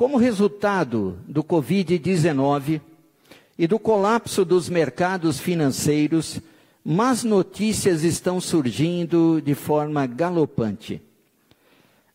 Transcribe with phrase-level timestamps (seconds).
[0.00, 2.80] Como resultado do Covid-19
[3.58, 6.40] e do colapso dos mercados financeiros,
[6.82, 11.02] más notícias estão surgindo de forma galopante.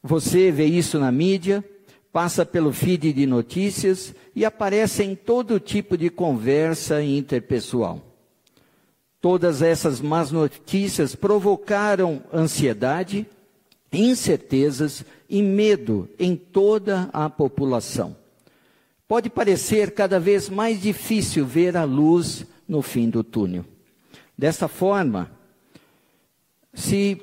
[0.01, 1.63] Você vê isso na mídia,
[2.11, 8.01] passa pelo feed de notícias e aparece em todo tipo de conversa interpessoal.
[9.21, 13.27] Todas essas más notícias provocaram ansiedade,
[13.95, 18.15] incertezas e medo em toda a população.
[19.07, 23.63] Pode parecer cada vez mais difícil ver a luz no fim do túnel.
[24.37, 25.31] Dessa forma,
[26.73, 27.21] se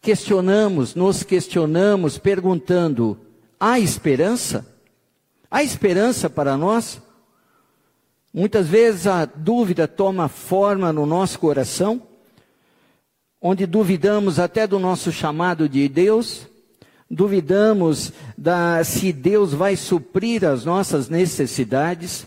[0.00, 3.18] questionamos, nos questionamos perguntando:
[3.58, 4.64] há esperança?
[5.50, 7.00] Há esperança para nós?
[8.32, 12.05] Muitas vezes a dúvida toma forma no nosso coração,
[13.48, 16.48] onde duvidamos até do nosso chamado de Deus,
[17.08, 22.26] duvidamos da se Deus vai suprir as nossas necessidades,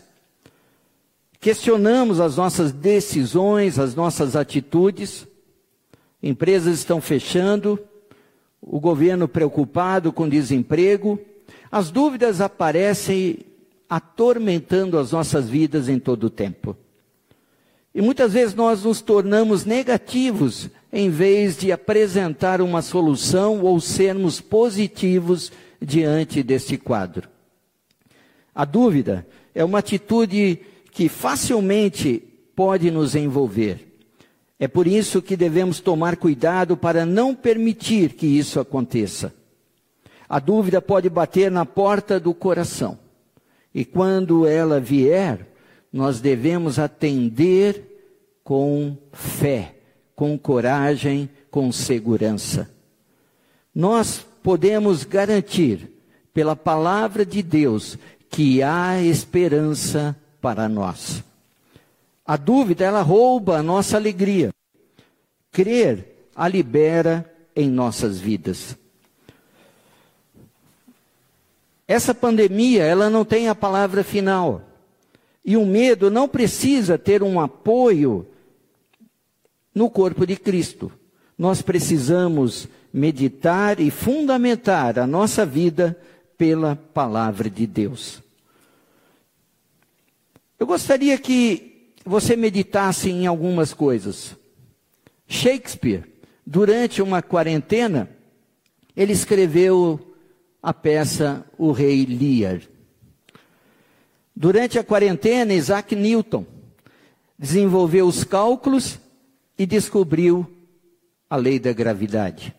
[1.37, 5.27] questionamos as nossas decisões, as nossas atitudes.
[6.23, 7.77] Empresas estão fechando,
[8.61, 11.19] o governo preocupado com desemprego.
[11.69, 13.39] As dúvidas aparecem
[13.89, 16.77] atormentando as nossas vidas em todo o tempo.
[17.93, 24.41] E muitas vezes nós nos tornamos negativos em vez de apresentar uma solução ou sermos
[24.41, 25.51] positivos
[25.81, 27.29] diante deste quadro.
[28.53, 30.59] A dúvida é uma atitude
[30.91, 32.23] que facilmente
[32.55, 33.87] pode nos envolver.
[34.59, 39.33] É por isso que devemos tomar cuidado para não permitir que isso aconteça.
[40.27, 42.99] A dúvida pode bater na porta do coração.
[43.73, 45.47] E quando ela vier,
[45.91, 47.85] nós devemos atender
[48.43, 49.75] com fé,
[50.19, 52.69] com coragem, com segurança.
[53.73, 55.89] Nós podemos garantir,
[56.33, 57.97] pela palavra de Deus,
[58.29, 61.23] que há esperança para nós.
[62.25, 64.49] A dúvida, ela rouba a nossa alegria.
[65.53, 68.75] Crer a libera em nossas vidas.
[71.87, 74.63] Essa pandemia, ela não tem a palavra final.
[75.45, 78.27] E o medo não precisa ter um apoio
[79.79, 80.91] no corpo de Cristo.
[81.37, 85.97] Nós precisamos meditar e fundamentar a nossa vida
[86.37, 88.21] pela palavra de Deus.
[90.59, 94.35] Eu gostaria que você meditasse em algumas coisas.
[95.25, 96.03] Shakespeare,
[96.45, 98.09] durante uma quarentena,
[98.97, 100.13] ele escreveu
[100.61, 102.63] a peça O Rei Lear.
[104.35, 106.45] Durante a quarentena, Isaac Newton
[107.37, 108.99] desenvolveu os cálculos
[109.59, 110.49] e descobriu
[111.29, 112.55] a lei da gravidade.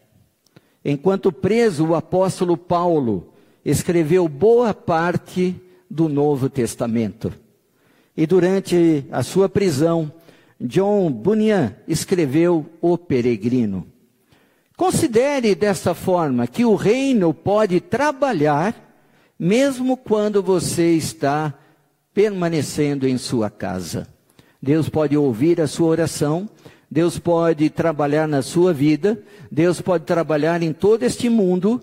[0.84, 3.32] Enquanto preso, o apóstolo Paulo
[3.64, 5.56] escreveu boa parte
[5.88, 7.32] do Novo Testamento.
[8.16, 10.12] E durante a sua prisão,
[10.60, 13.86] John Bunyan escreveu O Peregrino.
[14.76, 18.88] Considere dessa forma que o reino pode trabalhar
[19.38, 21.54] mesmo quando você está
[22.12, 24.06] permanecendo em sua casa.
[24.62, 26.46] Deus pode ouvir a sua oração,
[26.90, 31.80] Deus pode trabalhar na sua vida, Deus pode trabalhar em todo este mundo,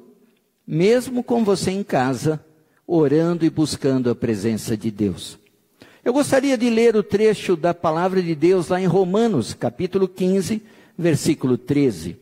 [0.66, 2.44] mesmo com você em casa,
[2.86, 5.40] orando e buscando a presença de Deus.
[6.04, 10.62] Eu gostaria de ler o trecho da palavra de Deus lá em Romanos, capítulo 15,
[10.98, 12.18] versículo 13.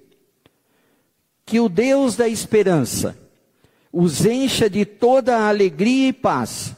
[1.45, 3.17] Que o Deus da esperança
[3.91, 6.75] os encha de toda a alegria e paz,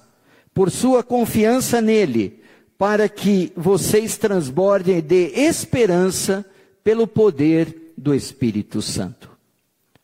[0.54, 2.37] por sua confiança nele,
[2.78, 6.46] para que vocês transbordem de esperança
[6.84, 9.30] pelo poder do Espírito Santo.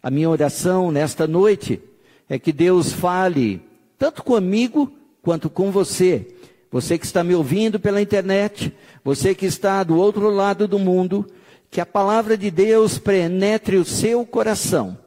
[0.02, 1.82] A minha oração nesta noite
[2.28, 3.62] é que Deus fale
[3.98, 4.92] tanto comigo
[5.22, 6.28] quanto com você
[6.74, 11.24] você que está me ouvindo pela internet, você que está do outro lado do mundo,
[11.70, 14.98] que a palavra de Deus penetre o seu coração,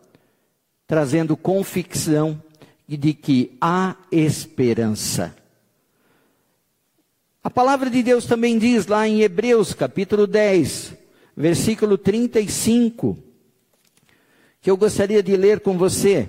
[0.87, 2.41] trazendo convicção
[2.87, 5.35] de que há esperança.
[7.47, 10.95] A palavra de Deus também diz lá em Hebreus capítulo 10,
[11.37, 13.17] versículo 35,
[14.61, 16.29] que eu gostaria de ler com você.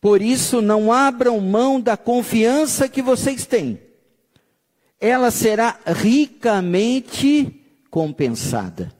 [0.00, 3.78] Por isso, não abram mão da confiança que vocês têm
[5.00, 8.92] ela será ricamente compensada.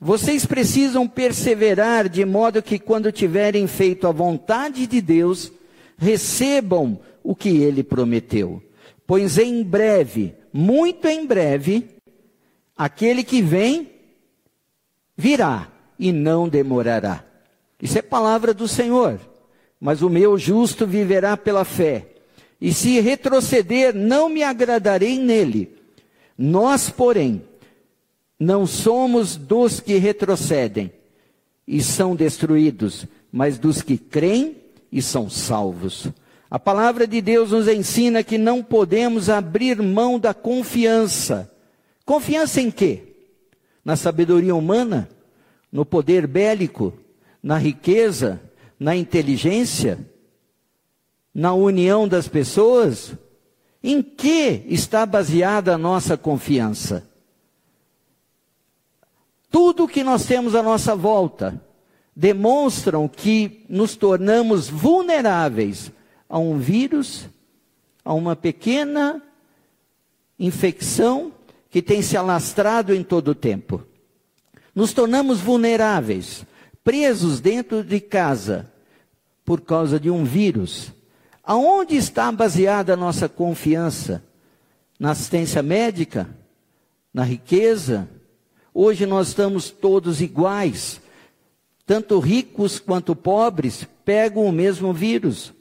[0.00, 5.52] Vocês precisam perseverar de modo que, quando tiverem feito a vontade de Deus,
[5.98, 8.62] recebam o que ele prometeu.
[9.06, 11.88] Pois em breve, muito em breve,
[12.76, 13.90] aquele que vem
[15.16, 17.24] virá e não demorará.
[17.80, 19.18] Isso é palavra do Senhor.
[19.84, 22.06] mas o meu justo viverá pela fé.
[22.60, 25.76] E se retroceder, não me agradarei nele.
[26.38, 27.42] Nós, porém,
[28.38, 30.92] não somos dos que retrocedem
[31.66, 34.56] e são destruídos, mas dos que creem
[34.92, 36.06] e são salvos.
[36.52, 41.50] A palavra de Deus nos ensina que não podemos abrir mão da confiança.
[42.04, 43.14] Confiança em quê?
[43.82, 45.08] Na sabedoria humana?
[45.72, 46.92] No poder bélico?
[47.42, 48.38] Na riqueza?
[48.78, 50.06] Na inteligência?
[51.34, 53.14] Na união das pessoas?
[53.82, 57.08] Em que está baseada a nossa confiança?
[59.50, 61.58] Tudo que nós temos à nossa volta
[62.14, 65.90] demonstram que nos tornamos vulneráveis
[66.32, 67.28] a um vírus,
[68.02, 69.22] a uma pequena
[70.38, 71.30] infecção
[71.68, 73.82] que tem se alastrado em todo o tempo.
[74.74, 76.46] Nos tornamos vulneráveis,
[76.82, 78.72] presos dentro de casa
[79.44, 80.90] por causa de um vírus.
[81.44, 84.24] Aonde está baseada a nossa confiança?
[84.98, 86.34] Na assistência médica?
[87.12, 88.08] Na riqueza?
[88.72, 90.98] Hoje nós estamos todos iguais.
[91.84, 95.52] Tanto ricos quanto pobres pegam o mesmo vírus.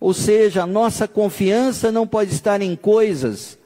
[0.00, 3.58] Ou seja, a nossa confiança não pode estar em coisas,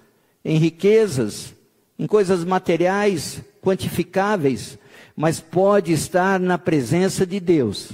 [0.45, 1.55] em riquezas,
[1.99, 4.79] em coisas materiais, quantificáveis,
[5.17, 7.91] mas pode estar na presença de Deus,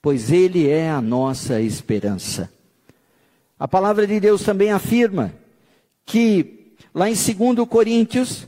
[0.00, 2.50] pois Ele é a nossa esperança.
[3.58, 5.32] A palavra de Deus também afirma
[6.06, 8.46] que, lá em 2 Coríntios,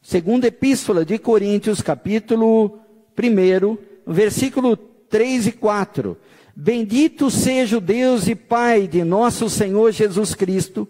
[0.00, 2.80] segunda epístola de Coríntios, capítulo
[3.18, 6.16] 1, versículo 3 e 4,
[6.54, 10.88] Bendito seja o Deus e Pai de nosso Senhor Jesus Cristo,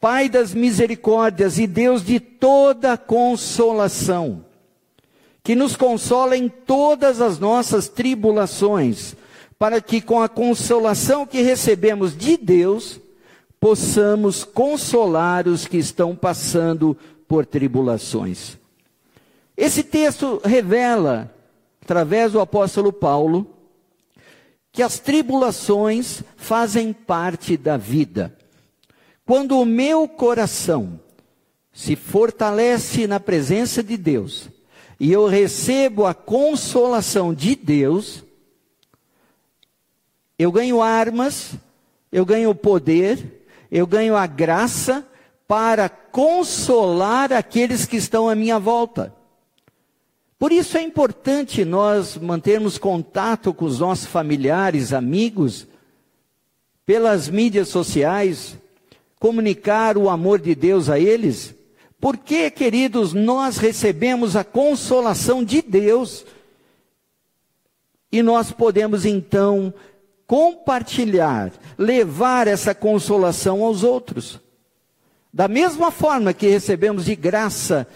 [0.00, 4.44] Pai das misericórdias e Deus de toda consolação,
[5.42, 9.14] que nos consola em todas as nossas tribulações,
[9.58, 13.00] para que com a consolação que recebemos de Deus,
[13.60, 16.96] possamos consolar os que estão passando
[17.28, 18.56] por tribulações.
[19.54, 21.30] Esse texto revela,
[21.82, 23.46] através do apóstolo Paulo,
[24.72, 28.36] que as tribulações fazem parte da vida.
[29.26, 31.00] Quando o meu coração
[31.72, 34.48] se fortalece na presença de Deus
[34.98, 38.24] e eu recebo a consolação de Deus,
[40.38, 41.54] eu ganho armas,
[42.10, 45.06] eu ganho poder, eu ganho a graça
[45.46, 49.14] para consolar aqueles que estão à minha volta.
[50.40, 55.66] Por isso é importante nós mantermos contato com os nossos familiares, amigos,
[56.86, 58.56] pelas mídias sociais,
[59.18, 61.54] comunicar o amor de Deus a eles.
[62.00, 66.24] Porque, queridos, nós recebemos a consolação de Deus
[68.10, 69.74] e nós podemos então
[70.26, 74.40] compartilhar, levar essa consolação aos outros.
[75.30, 77.86] Da mesma forma que recebemos de graça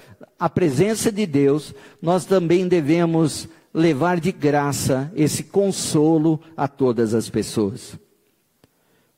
[0.45, 7.31] a presença de Deus, nós também devemos levar de graça esse consolo a todas as
[7.31, 7.99] pessoas.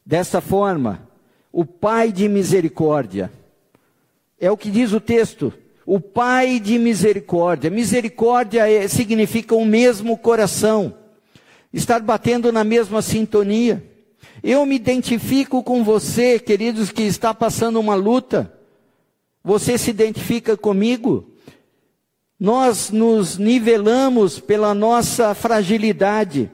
[0.04, 1.02] Dessa forma,
[1.50, 3.32] o Pai de misericórdia,
[4.38, 5.52] é o que diz o texto,
[5.84, 7.70] o Pai de misericórdia.
[7.70, 10.94] Misericórdia é, significa o mesmo coração,
[11.72, 13.82] estar batendo na mesma sintonia.
[14.44, 18.55] Eu me identifico com você, queridos, que está passando uma luta.
[19.46, 21.24] Você se identifica comigo?
[22.38, 26.50] Nós nos nivelamos pela nossa fragilidade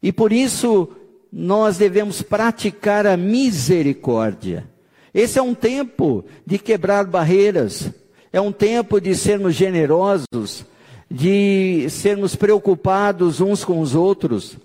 [0.00, 0.88] e por isso
[1.32, 4.64] nós devemos praticar a misericórdia.
[5.12, 7.90] Esse é um tempo de quebrar barreiras,
[8.32, 10.64] é um tempo de sermos generosos,
[11.10, 14.56] de sermos preocupados uns com os outros.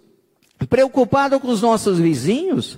[0.69, 2.77] Preocupado com os nossos vizinhos?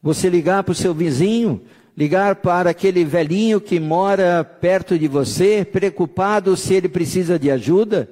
[0.00, 1.60] Você ligar para o seu vizinho,
[1.98, 8.08] ligar para aquele velhinho que mora perto de você, preocupado se ele precisa de ajuda.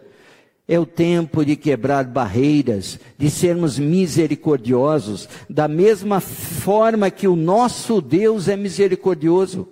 [0.67, 8.01] É o tempo de quebrar barreiras, de sermos misericordiosos, da mesma forma que o nosso
[8.01, 9.69] Deus é misericordioso.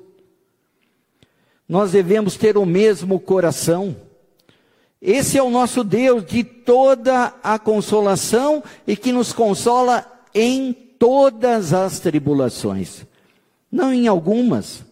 [1.69, 3.97] Nós devemos ter o mesmo coração.
[5.03, 11.73] Esse é o nosso Deus de toda a consolação e que nos consola em todas
[11.73, 13.05] as tribulações
[13.75, 14.85] não em algumas,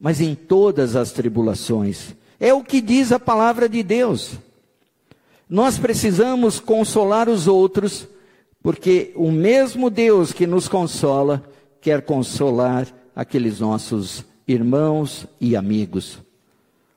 [0.00, 2.14] mas em todas as tribulações.
[2.40, 4.38] É o que diz a palavra de Deus.
[5.46, 8.08] Nós precisamos consolar os outros,
[8.62, 11.44] porque o mesmo Deus que nos consola
[11.80, 16.18] quer consolar aqueles nossos irmãos e amigos.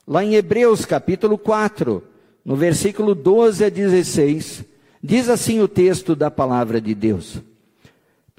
[0.08, 2.02] Lá em Hebreus capítulo 4,
[2.46, 4.66] no versículo 12 a 16,
[5.04, 7.42] Diz assim o texto da palavra de Deus: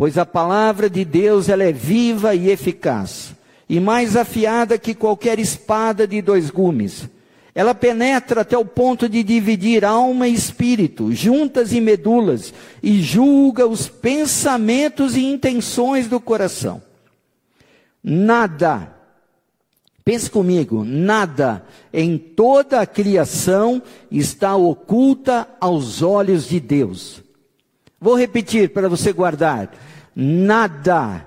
[0.03, 3.37] Pois a palavra de Deus ela é viva e eficaz,
[3.69, 7.09] e mais afiada que qualquer espada de dois gumes.
[7.55, 13.65] Ela penetra até o ponto de dividir alma e espírito, juntas e medulas, e julga
[13.65, 16.83] os pensamentos e intenções do coração.
[18.03, 18.93] Nada
[20.05, 23.81] Pense comigo, nada em toda a criação
[24.11, 27.23] está oculta aos olhos de Deus.
[28.01, 29.73] Vou repetir para você guardar.
[30.15, 31.27] Nada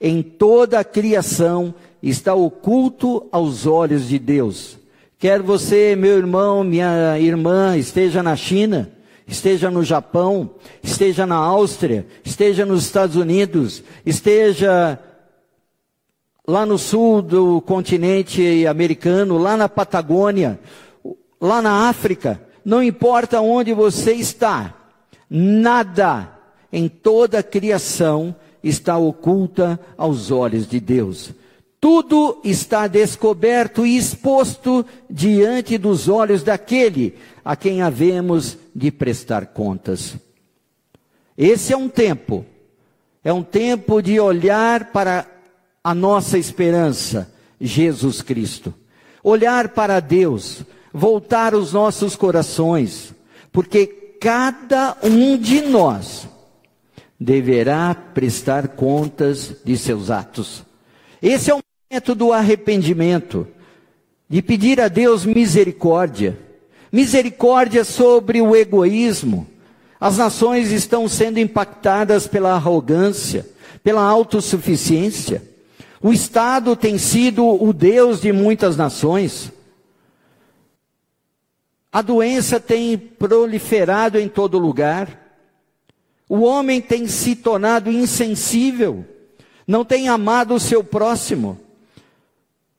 [0.00, 4.78] em toda a criação está oculto aos olhos de Deus.
[5.18, 8.90] Quer você, meu irmão, minha irmã, esteja na China,
[9.26, 10.50] esteja no Japão,
[10.82, 14.98] esteja na Áustria, esteja nos Estados Unidos, esteja
[16.46, 20.60] lá no sul do continente americano, lá na Patagônia,
[21.40, 24.74] lá na África, não importa onde você está,
[25.30, 26.33] nada
[26.74, 31.30] em toda a criação está oculta aos olhos de Deus.
[31.80, 37.14] Tudo está descoberto e exposto diante dos olhos daquele
[37.44, 40.16] a quem havemos de prestar contas.
[41.38, 42.44] Esse é um tempo,
[43.22, 45.28] é um tempo de olhar para
[45.82, 48.74] a nossa esperança, Jesus Cristo.
[49.22, 53.14] Olhar para Deus, voltar os nossos corações,
[53.52, 53.86] porque
[54.20, 56.33] cada um de nós
[57.18, 60.64] deverá prestar contas de seus atos.
[61.22, 63.46] Esse é o momento do arrependimento,
[64.28, 66.38] de pedir a Deus misericórdia.
[66.92, 69.46] Misericórdia sobre o egoísmo.
[69.98, 73.46] As nações estão sendo impactadas pela arrogância,
[73.82, 75.42] pela autossuficiência.
[76.02, 79.50] O Estado tem sido o Deus de muitas nações.
[81.90, 85.23] A doença tem proliferado em todo lugar.
[86.28, 89.04] O homem tem se tornado insensível,
[89.66, 91.60] não tem amado o seu próximo,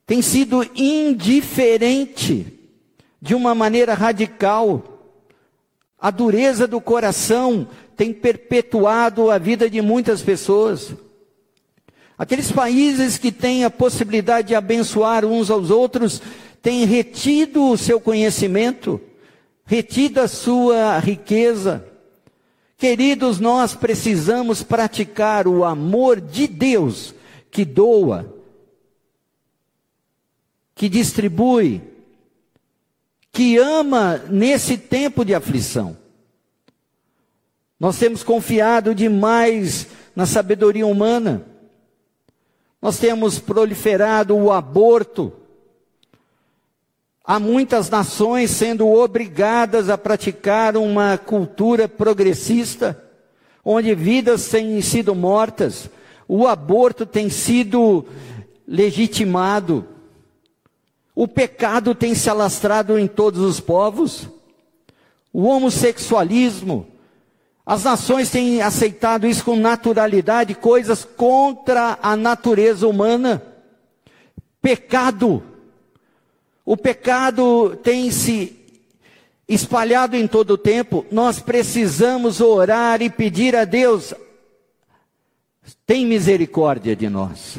[0.05, 2.47] tem sido indiferente
[3.21, 4.83] de uma maneira radical.
[5.99, 10.93] A dureza do coração tem perpetuado a vida de muitas pessoas.
[12.17, 16.21] Aqueles países que têm a possibilidade de abençoar uns aos outros
[16.61, 19.01] têm retido o seu conhecimento,
[19.65, 21.85] retido a sua riqueza.
[22.77, 27.15] Queridos, nós precisamos praticar o amor de Deus
[27.49, 28.33] que doa,
[30.73, 31.81] que distribui,
[33.31, 35.97] que ama nesse tempo de aflição.
[37.79, 41.45] Nós temos confiado demais na sabedoria humana.
[42.81, 45.33] Nós temos proliferado o aborto.
[47.27, 53.03] Há muitas nações sendo obrigadas a praticar uma cultura progressista,
[53.63, 55.89] onde vidas têm sido mortas,
[56.27, 58.05] o aborto tem sido
[58.67, 59.87] legitimado,
[61.15, 64.29] o pecado tem se alastrado em todos os povos,
[65.33, 66.85] o homossexualismo,
[67.65, 73.41] as nações têm aceitado isso com naturalidade, coisas contra a natureza humana.
[74.61, 75.41] Pecado.
[76.65, 78.59] O pecado tem se
[79.47, 81.05] espalhado em todo o tempo.
[81.11, 84.13] Nós precisamos orar e pedir a Deus,
[85.85, 87.57] tem misericórdia de nós.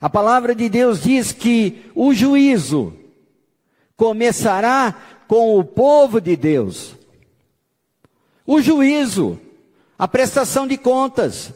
[0.00, 2.92] A palavra de Deus diz que o juízo
[3.96, 6.96] começará com o povo de Deus
[8.46, 9.38] o juízo,
[9.98, 11.52] a prestação de contas.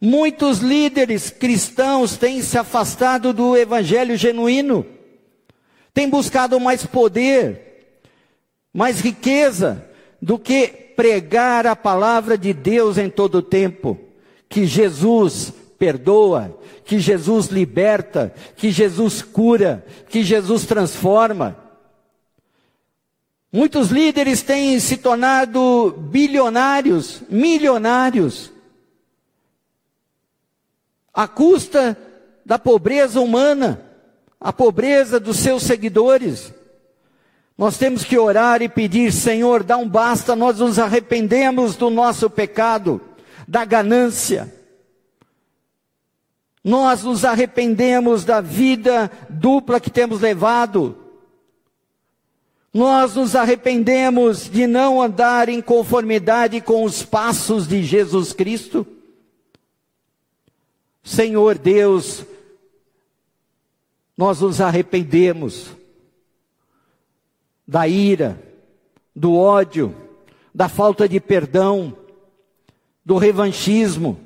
[0.00, 4.86] Muitos líderes cristãos têm se afastado do evangelho genuíno,
[5.94, 7.96] têm buscado mais poder,
[8.72, 9.88] mais riqueza,
[10.20, 13.98] do que pregar a palavra de Deus em todo o tempo,
[14.48, 21.56] que Jesus perdoa, que Jesus liberta, que Jesus cura, que Jesus transforma.
[23.52, 28.50] Muitos líderes têm se tornado bilionários, milionários,
[31.12, 31.96] à custa
[32.44, 33.80] da pobreza humana,
[34.44, 36.52] a pobreza dos seus seguidores.
[37.56, 42.28] Nós temos que orar e pedir, Senhor, dá um basta, nós nos arrependemos do nosso
[42.28, 43.00] pecado,
[43.48, 44.52] da ganância.
[46.62, 50.94] Nós nos arrependemos da vida dupla que temos levado,
[52.72, 58.86] nós nos arrependemos de não andar em conformidade com os passos de Jesus Cristo?
[61.02, 62.24] Senhor Deus,
[64.16, 65.70] nós nos arrependemos
[67.66, 68.40] da ira,
[69.14, 69.94] do ódio,
[70.54, 71.96] da falta de perdão,
[73.04, 74.20] do revanchismo,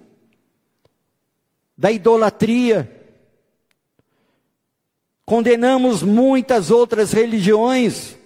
[1.76, 2.90] da idolatria.
[5.24, 8.16] Condenamos muitas outras religiões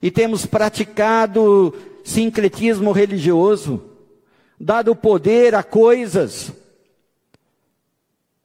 [0.00, 3.82] e temos praticado sincretismo religioso,
[4.58, 6.52] dado poder a coisas.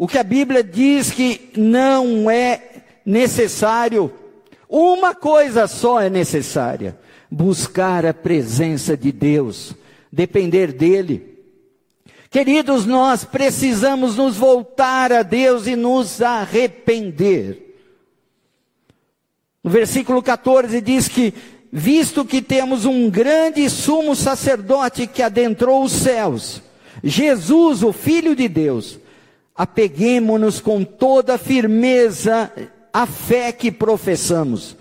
[0.02, 4.10] O que a Bíblia diz que não é necessário,
[4.70, 6.98] uma coisa só é necessária:
[7.30, 9.76] buscar a presença de Deus,
[10.10, 11.38] depender dEle.
[12.32, 17.76] Queridos, nós precisamos nos voltar a Deus e nos arrepender.
[19.62, 21.34] No versículo 14 diz que,
[21.74, 26.62] visto que temos um grande sumo sacerdote que adentrou os céus,
[27.04, 28.98] Jesus, o Filho de Deus,
[29.60, 32.50] apeguemo-nos com toda firmeza
[32.94, 34.74] à fé que professamos,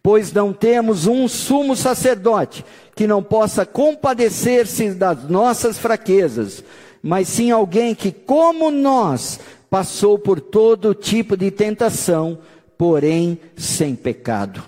[0.00, 2.64] pois não temos um sumo sacerdote
[2.94, 6.62] que não possa compadecer-se das nossas fraquezas,
[7.02, 12.38] mas sim alguém que, como nós, passou por todo tipo de tentação,
[12.78, 14.62] porém sem pecado.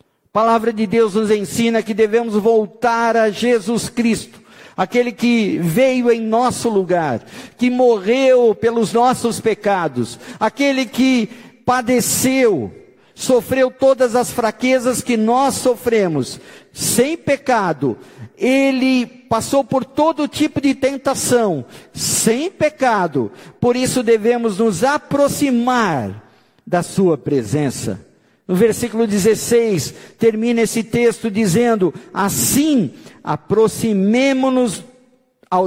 [0.00, 4.40] A palavra de Deus nos ensina que devemos voltar a Jesus Cristo,
[4.76, 7.24] aquele que veio em nosso lugar,
[7.56, 11.28] que morreu pelos nossos pecados, aquele que
[11.64, 12.72] padeceu,
[13.14, 16.38] sofreu todas as fraquezas que nós sofremos,
[16.72, 17.96] sem pecado,
[18.36, 21.64] ele passou por todo tipo de tentação,
[21.94, 26.22] sem pecado, por isso devemos nos aproximar
[26.66, 28.05] da sua presença.
[28.46, 34.84] No versículo 16, termina esse texto dizendo: Assim, aproximemo-nos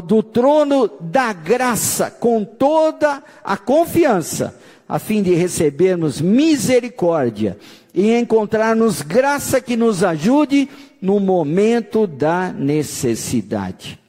[0.05, 4.57] do trono da graça com toda a confiança,
[4.87, 7.57] a fim de recebermos misericórdia
[7.93, 10.69] e encontrarmos graça que nos ajude
[11.01, 13.99] no momento da necessidade.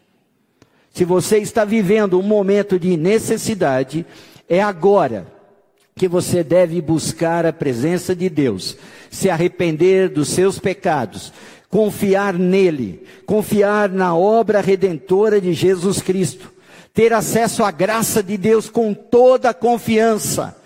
[0.92, 4.04] Se você está vivendo um momento de necessidade,
[4.48, 5.39] é agora
[6.00, 8.74] que você deve buscar a presença de Deus,
[9.10, 11.30] se arrepender dos seus pecados,
[11.68, 16.50] confiar nele, confiar na obra redentora de Jesus Cristo,
[16.94, 20.56] ter acesso à graça de Deus com toda a confiança,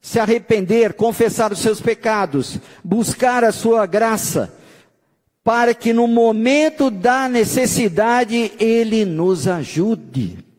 [0.00, 4.54] se arrepender, confessar os seus pecados, buscar a sua graça,
[5.42, 10.53] para que no momento da necessidade Ele nos ajude.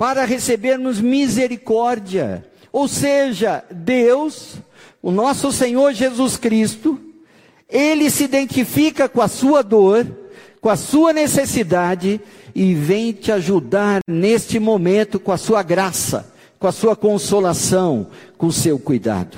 [0.00, 2.46] Para recebermos misericórdia.
[2.72, 4.54] Ou seja, Deus,
[5.02, 6.98] o nosso Senhor Jesus Cristo,
[7.68, 10.06] Ele se identifica com a sua dor,
[10.58, 12.18] com a sua necessidade
[12.54, 18.06] e vem te ajudar neste momento com a sua graça, com a sua consolação,
[18.38, 19.36] com o seu cuidado.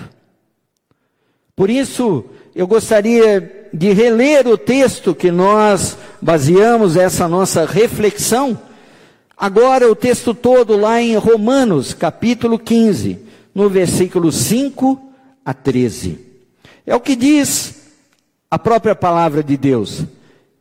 [1.56, 8.56] Por isso, eu gostaria de reler o texto que nós baseamos essa nossa reflexão.
[9.42, 13.18] Agora, o texto todo lá em Romanos, capítulo 15,
[13.52, 15.02] no versículo 5
[15.44, 16.16] a 13.
[16.86, 17.74] É o que diz
[18.48, 20.04] a própria palavra de Deus.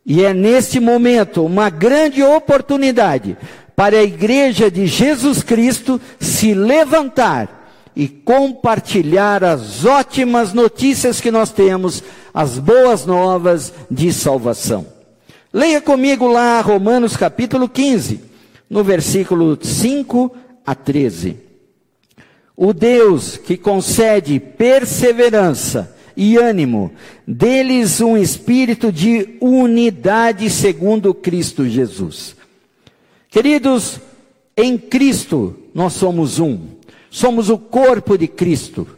[0.04, 3.36] E é neste momento uma grande oportunidade
[3.76, 11.52] para a igreja de Jesus Cristo se levantar e compartilhar as ótimas notícias que nós
[11.52, 12.02] temos,
[12.34, 14.84] as boas novas de salvação.
[15.52, 18.31] Leia comigo lá Romanos capítulo 15,
[18.72, 21.36] no versículo 5 a 13.
[22.56, 26.90] O Deus que concede perseverança e ânimo,
[27.26, 32.34] deles um espírito de unidade segundo Cristo Jesus.
[33.28, 34.00] Queridos,
[34.56, 36.60] em Cristo nós somos um.
[37.10, 38.88] Somos o corpo de Cristo.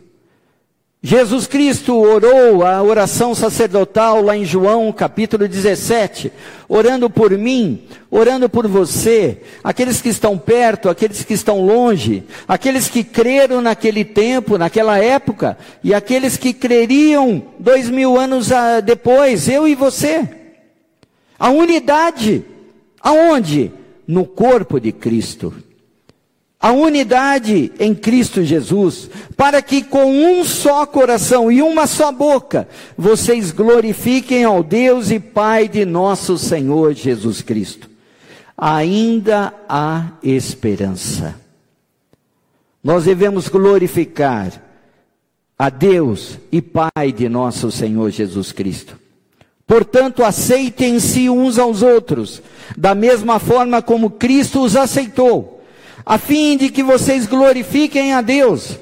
[1.06, 6.32] Jesus Cristo orou a oração sacerdotal lá em João capítulo 17,
[6.66, 12.88] orando por mim, orando por você, aqueles que estão perto, aqueles que estão longe, aqueles
[12.88, 18.48] que creram naquele tempo, naquela época, e aqueles que creriam dois mil anos
[18.82, 20.26] depois, eu e você.
[21.38, 22.42] A unidade,
[22.98, 23.70] aonde?
[24.08, 25.52] No corpo de Cristo
[26.64, 32.66] a unidade em Cristo Jesus, para que com um só coração e uma só boca
[32.96, 37.90] vocês glorifiquem ao Deus e Pai de nosso Senhor Jesus Cristo.
[38.56, 41.34] Ainda há esperança.
[42.82, 44.50] Nós devemos glorificar
[45.58, 48.98] a Deus e Pai de nosso Senhor Jesus Cristo.
[49.66, 52.40] Portanto, aceitem-se uns aos outros,
[52.74, 55.54] da mesma forma como Cristo os aceitou
[56.04, 58.78] a fim de que vocês glorifiquem a Deus.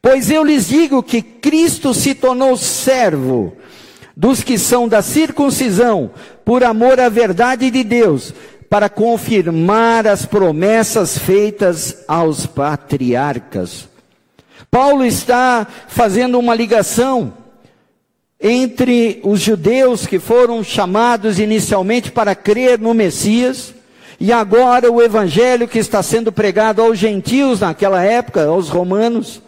[0.00, 3.56] Pois eu lhes digo que Cristo se tornou servo
[4.16, 6.10] dos que são da circuncisão,
[6.44, 8.34] por amor à verdade de Deus,
[8.68, 13.88] para confirmar as promessas feitas aos patriarcas.
[14.70, 17.34] Paulo está fazendo uma ligação
[18.40, 23.74] entre os judeus que foram chamados inicialmente para crer no Messias,
[24.22, 29.42] e agora o evangelho que está sendo pregado aos gentios naquela época, aos romanos.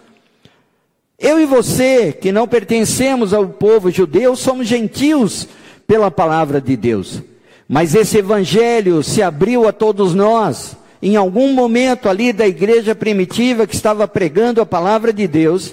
[1.17, 5.47] Eu e você, que não pertencemos ao povo judeu, somos gentios
[5.87, 7.23] pela palavra de Deus.
[7.69, 13.69] Mas esse evangelho se abriu a todos nós, em algum momento ali da igreja primitiva
[13.69, 15.73] que estava pregando a palavra de Deus,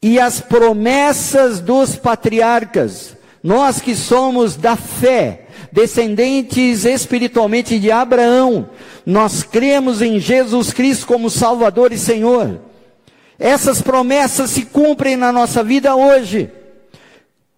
[0.00, 8.70] e as promessas dos patriarcas, nós que somos da fé, descendentes espiritualmente de Abraão,
[9.04, 12.60] nós cremos em Jesus Cristo como Salvador e Senhor.
[13.38, 16.50] Essas promessas se cumprem na nossa vida hoje,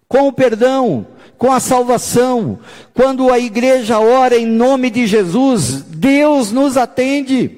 [0.07, 1.05] com o perdão,
[1.37, 2.59] com a salvação.
[2.93, 7.57] Quando a igreja ora em nome de Jesus, Deus nos atende.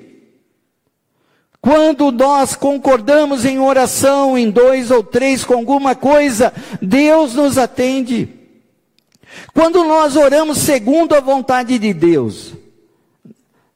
[1.61, 8.29] Quando nós concordamos em oração, em dois ou três com alguma coisa, Deus nos atende.
[9.53, 12.53] Quando nós oramos segundo a vontade de Deus,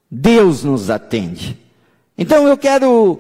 [0.10, 1.58] Deus nos atende.
[2.18, 3.20] Então eu quero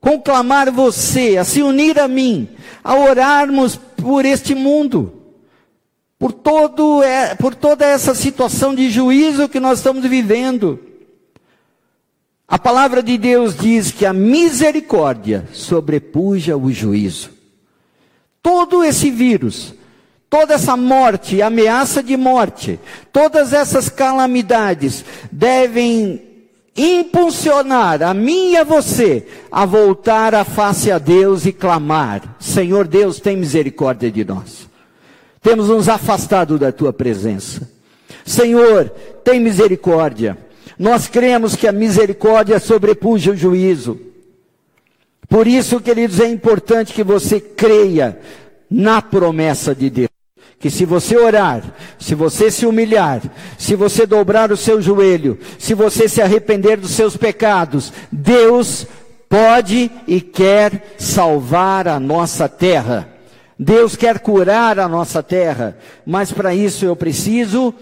[0.00, 2.48] conclamar você a se unir a mim,
[2.82, 5.12] a orarmos por este mundo,
[6.18, 10.78] por, todo, é, por toda essa situação de juízo que nós estamos vivendo.
[12.46, 17.30] A palavra de Deus diz que a misericórdia sobrepuja o juízo.
[18.42, 19.74] Todo esse vírus,
[20.30, 22.78] toda essa morte, ameaça de morte,
[23.12, 26.22] todas essas calamidades devem
[26.76, 32.86] impulsionar a mim e a você a voltar a face a Deus e clamar: Senhor
[32.86, 34.70] Deus, tem misericórdia de nós.
[35.42, 37.68] Temos nos afastado da tua presença.
[38.24, 38.88] Senhor,
[39.24, 40.38] tem misericórdia.
[40.78, 43.98] Nós cremos que a misericórdia sobrepuja o juízo.
[45.28, 48.18] Por isso, queridos, é importante que você creia
[48.70, 50.09] na promessa de Deus.
[50.60, 51.62] Que se você orar,
[51.98, 53.22] se você se humilhar,
[53.58, 58.86] se você dobrar o seu joelho, se você se arrepender dos seus pecados, Deus
[59.26, 63.08] pode e quer salvar a nossa terra.
[63.58, 67.74] Deus quer curar a nossa terra, mas para isso eu preciso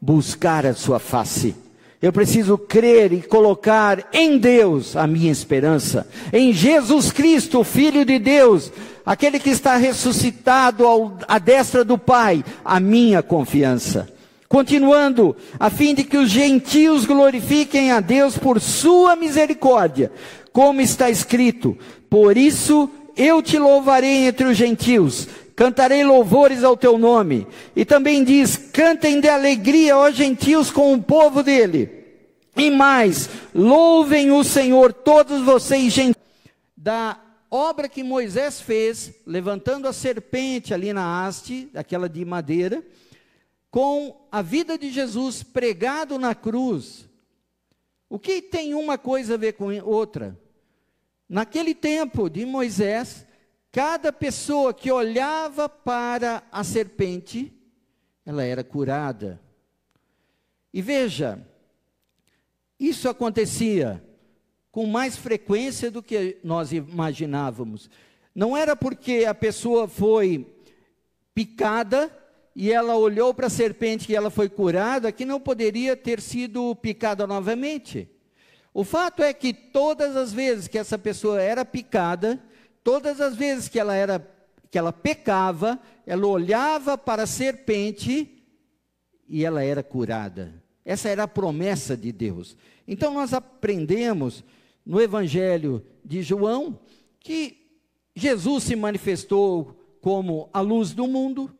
[0.00, 1.63] buscar a sua face.
[2.04, 8.18] Eu preciso crer e colocar em Deus a minha esperança, em Jesus Cristo, Filho de
[8.18, 8.70] Deus,
[9.06, 14.06] aquele que está ressuscitado ao, à destra do Pai, a minha confiança.
[14.46, 20.12] Continuando, a fim de que os gentios glorifiquem a Deus por sua misericórdia,
[20.52, 21.74] como está escrito:
[22.10, 27.46] Por isso eu te louvarei entre os gentios, cantarei louvores ao teu nome.
[27.74, 32.04] E também diz: cantem de alegria, ó gentios, com o povo dele.
[32.56, 36.22] E mais, louvem o Senhor, todos vocês, gentios.
[36.76, 37.18] Da
[37.50, 42.84] obra que Moisés fez, levantando a serpente ali na haste, aquela de madeira,
[43.70, 47.08] com a vida de Jesus pregado na cruz.
[48.08, 50.38] O que tem uma coisa a ver com outra?
[51.28, 53.26] Naquele tempo de Moisés,
[53.74, 57.52] Cada pessoa que olhava para a serpente,
[58.24, 59.40] ela era curada.
[60.72, 61.44] E veja,
[62.78, 64.00] isso acontecia
[64.70, 67.90] com mais frequência do que nós imaginávamos.
[68.32, 70.46] Não era porque a pessoa foi
[71.34, 72.16] picada
[72.54, 76.76] e ela olhou para a serpente e ela foi curada que não poderia ter sido
[76.76, 78.08] picada novamente.
[78.72, 82.40] O fato é que todas as vezes que essa pessoa era picada,
[82.84, 84.30] Todas as vezes que ela era
[84.70, 88.44] que ela pecava, ela olhava para a serpente
[89.28, 90.62] e ela era curada.
[90.84, 92.56] Essa era a promessa de Deus.
[92.86, 94.44] Então nós aprendemos
[94.84, 96.78] no evangelho de João
[97.20, 97.68] que
[98.16, 101.56] Jesus se manifestou como a luz do mundo,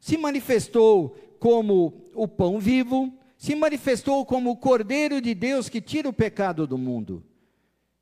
[0.00, 6.08] se manifestou como o pão vivo, se manifestou como o Cordeiro de Deus que tira
[6.08, 7.22] o pecado do mundo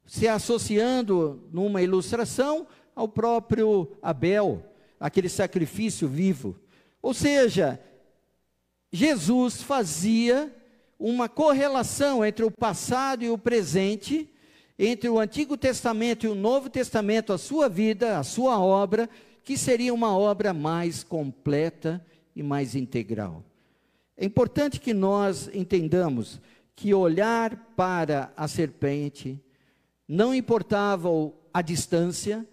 [0.06, 4.64] se associando numa ilustração ao próprio Abel,
[4.98, 6.56] aquele sacrifício vivo.
[7.02, 7.80] Ou seja,
[8.90, 10.54] Jesus fazia
[10.98, 14.28] uma correlação entre o passado e o presente,
[14.78, 19.08] entre o Antigo Testamento e o Novo Testamento, a sua vida, a sua obra,
[19.44, 23.44] que seria uma obra mais completa e mais integral.
[24.16, 26.40] É importante que nós entendamos
[26.74, 29.40] que olhar para a serpente,
[30.08, 31.08] não importava
[31.52, 32.46] a distância,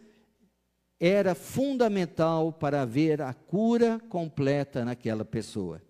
[0.99, 5.81] era fundamental para haver a cura completa naquela pessoa.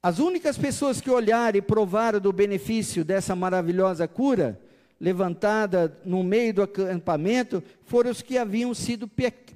[0.00, 4.60] As únicas pessoas que olharam e provaram do benefício dessa maravilhosa cura,
[5.00, 9.08] levantada no meio do acampamento, foram os que haviam sido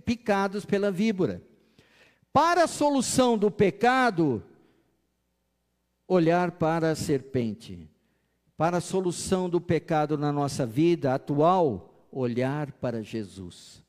[0.05, 1.41] picados pela víbora.
[2.33, 4.43] Para a solução do pecado,
[6.09, 7.92] olhar para a serpente.
[8.57, 13.83] Para a solução do pecado na nossa vida atual, olhar para Jesus.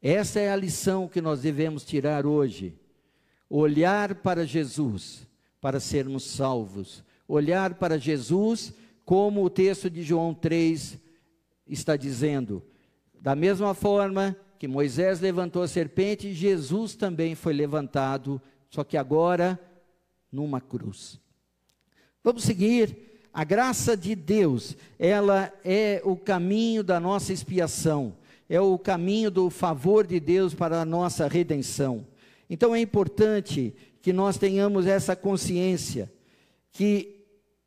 [0.00, 2.74] Essa é a lição que nós devemos tirar hoje.
[3.48, 5.26] Olhar para Jesus
[5.60, 7.04] para sermos salvos.
[7.28, 8.72] Olhar para Jesus,
[9.04, 10.98] como o texto de João 3
[11.66, 12.62] está dizendo.
[13.20, 19.58] Da mesma forma que Moisés levantou a serpente, Jesus também foi levantado, só que agora
[20.32, 21.20] numa cruz.
[22.22, 23.09] Vamos seguir.
[23.32, 28.14] A graça de Deus, ela é o caminho da nossa expiação
[28.50, 32.04] é o caminho do favor de Deus para a nossa redenção.
[32.50, 36.12] Então é importante que nós tenhamos essa consciência
[36.72, 37.20] que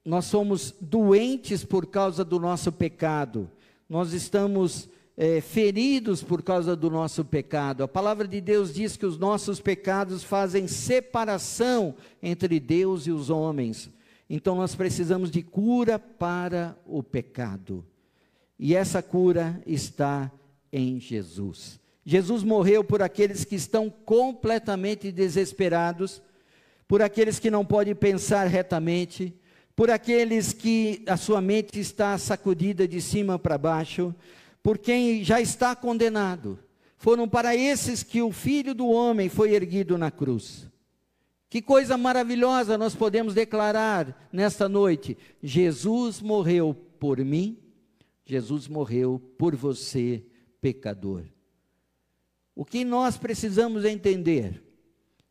[0.03, 3.49] nós somos doentes por causa do nosso pecado,
[3.87, 7.83] nós estamos é, feridos por causa do nosso pecado.
[7.83, 13.29] A palavra de Deus diz que os nossos pecados fazem separação entre Deus e os
[13.29, 13.89] homens.
[14.29, 17.85] Então nós precisamos de cura para o pecado.
[18.57, 20.31] E essa cura está
[20.71, 21.79] em Jesus.
[22.05, 26.21] Jesus morreu por aqueles que estão completamente desesperados,
[26.87, 29.33] por aqueles que não podem pensar retamente,
[29.75, 34.13] por aqueles que a sua mente está sacudida de cima para baixo,
[34.61, 36.59] por quem já está condenado.
[36.97, 40.69] Foram para esses que o Filho do Homem foi erguido na cruz.
[41.53, 47.59] Que coisa maravilhosa nós podemos declarar nesta noite: Jesus morreu por mim,
[48.25, 50.25] Jesus morreu por você
[50.59, 51.25] pecador.
[52.55, 54.63] O que nós precisamos entender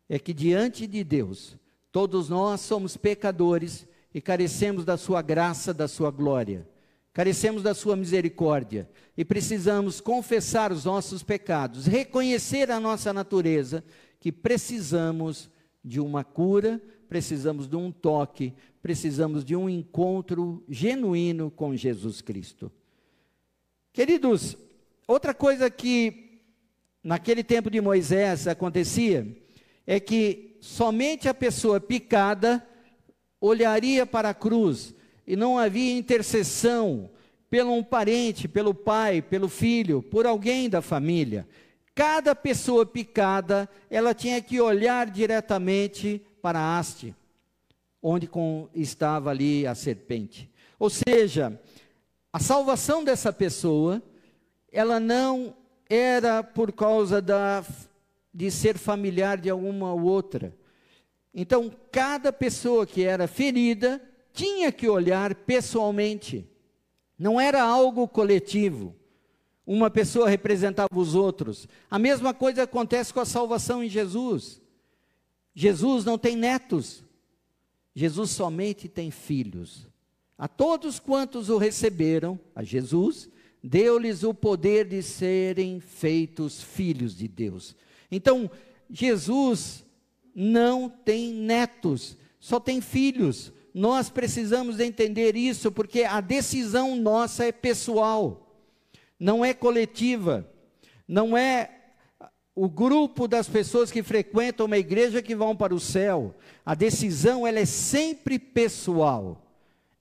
[0.09, 1.57] é que diante de Deus,
[1.91, 6.69] todos nós somos pecadores e carecemos da sua graça, da sua glória.
[7.13, 13.83] Carecemos da sua misericórdia e precisamos confessar os nossos pecados, reconhecer a nossa natureza,
[14.21, 15.51] que precisamos
[15.85, 22.71] de uma cura, precisamos de um toque, precisamos de um encontro genuíno com Jesus Cristo.
[23.93, 24.57] Queridos,
[25.07, 26.41] Outra coisa que
[27.03, 29.27] naquele tempo de Moisés acontecia
[29.87, 32.67] é que somente a pessoa picada
[33.41, 34.95] olharia para a cruz
[35.27, 37.11] e não havia intercessão
[37.51, 41.47] pelo um parente, pelo pai, pelo filho, por alguém da família.
[41.95, 47.15] Cada pessoa picada, ela tinha que olhar diretamente para a haste,
[48.03, 48.29] onde
[48.75, 50.51] estava ali a serpente.
[50.79, 51.61] Ou seja,
[52.33, 54.03] a salvação dessa pessoa
[54.73, 55.55] ela não
[55.89, 57.63] era por causa da,
[58.33, 60.57] de ser familiar de alguma outra.
[61.35, 64.01] Então, cada pessoa que era ferida
[64.33, 66.49] tinha que olhar pessoalmente.
[67.19, 68.97] Não era algo coletivo.
[69.67, 71.69] Uma pessoa representava os outros.
[71.91, 74.61] A mesma coisa acontece com a salvação em Jesus.
[75.55, 77.05] Jesus não tem netos.
[77.95, 79.87] Jesus somente tem filhos.
[80.37, 83.29] A todos quantos o receberam, a Jesus,
[83.63, 87.77] deu-lhes o poder de serem feitos filhos de Deus.
[88.11, 88.51] Então,
[88.91, 89.85] Jesus
[90.35, 93.53] não tem netos, só tem filhos.
[93.73, 98.42] Nós precisamos entender isso, porque a decisão nossa é pessoal,
[99.23, 100.45] não é coletiva,
[101.07, 101.71] não é
[102.57, 106.35] o grupo das pessoas que frequentam uma igreja que vão para o céu.
[106.67, 109.41] A decisão ela é sempre pessoal.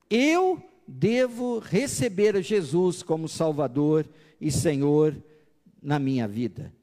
[0.09, 4.09] Eu devo receber Jesus como Salvador
[4.41, 5.15] e Senhor
[5.79, 6.73] na minha vida.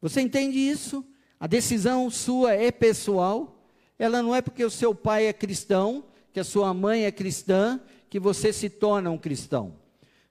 [0.00, 1.04] Você entende isso?
[1.38, 6.40] A decisão sua é pessoal, ela não é porque o seu pai é cristão, que
[6.40, 7.78] a sua mãe é cristã,
[8.08, 9.83] que você se torna um cristão.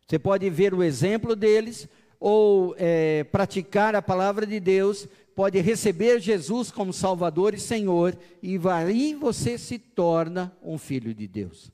[0.08, 1.88] Você pode ver o exemplo deles,
[2.20, 8.60] ou é, praticar a palavra de Deus, pode receber Jesus como Salvador e Senhor, e
[8.72, 11.72] aí você se torna um filho de Deus.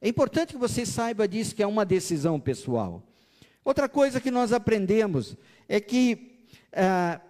[0.00, 3.02] É importante que você saiba disso, que é uma decisão pessoal.
[3.64, 5.36] Outra coisa que nós aprendemos
[5.68, 7.20] é que ah,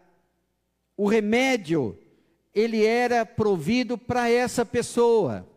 [0.96, 1.96] o remédio,
[2.54, 5.48] ele era provido para essa pessoa.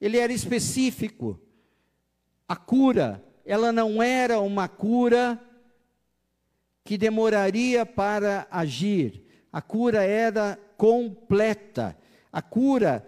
[0.00, 1.38] Ele era específico.
[2.48, 5.40] A cura, ela não era uma cura
[6.84, 9.22] que demoraria para agir.
[9.52, 11.96] A cura era completa.
[12.32, 13.06] A cura,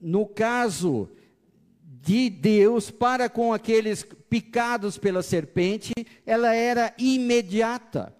[0.00, 1.08] no caso
[1.82, 5.92] de Deus para com aqueles picados pela serpente,
[6.26, 8.14] ela era imediata.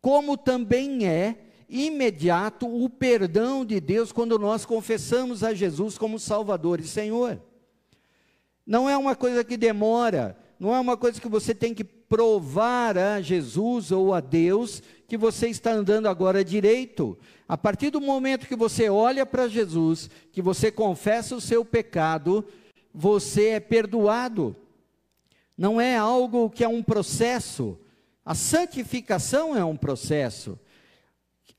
[0.00, 1.36] como também é
[1.68, 7.42] imediato o perdão de Deus quando nós confessamos a Jesus como Salvador e Senhor.
[8.64, 12.96] Não é uma coisa que demora, não é uma coisa que você tem que provar
[12.96, 17.16] a Jesus ou a Deus que você está andando agora direito.
[17.48, 22.44] A partir do momento que você olha para Jesus, que você confessa o seu pecado,
[22.92, 24.56] você é perdoado.
[25.56, 27.78] Não é algo que é um processo.
[28.24, 30.58] A santificação é um processo.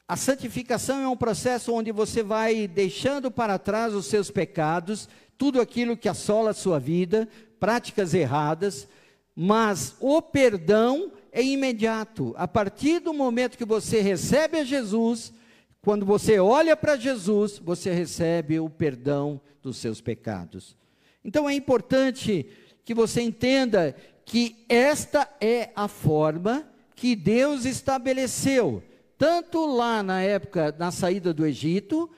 [0.07, 5.07] A santificação é um processo onde você vai deixando para trás os seus pecados,
[5.37, 7.27] tudo aquilo que assola a sua vida,
[7.59, 8.87] práticas erradas,
[9.35, 12.33] mas o perdão é imediato.
[12.37, 15.33] A partir do momento que você recebe a Jesus,
[15.81, 20.75] quando você olha para Jesus, você recebe o perdão dos seus pecados.
[21.23, 22.45] Então é importante
[22.83, 28.83] que você entenda que esta é a forma que Deus estabeleceu
[29.17, 32.09] tanto lá na época, na saída do Egito,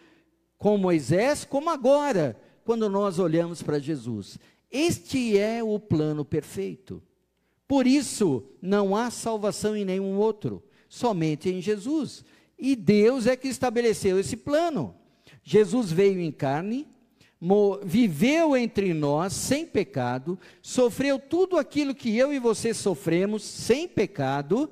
[0.58, 4.38] com Moisés, como agora, quando nós olhamos para Jesus.
[4.72, 7.02] Este é o plano perfeito.
[7.68, 12.24] Por isso, não há salvação em nenhum outro, somente em Jesus.
[12.58, 14.96] E Deus é que estabeleceu esse plano.
[15.44, 16.88] Jesus veio em carne,
[17.84, 24.70] viveu entre nós sem pecado, sofreu tudo aquilo que eu e você sofremos sem pecado,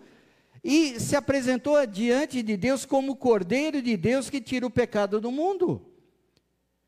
[0.64, 5.22] e se apresentou diante de Deus como o Cordeiro de Deus que tira o pecado
[5.22, 5.82] do mundo.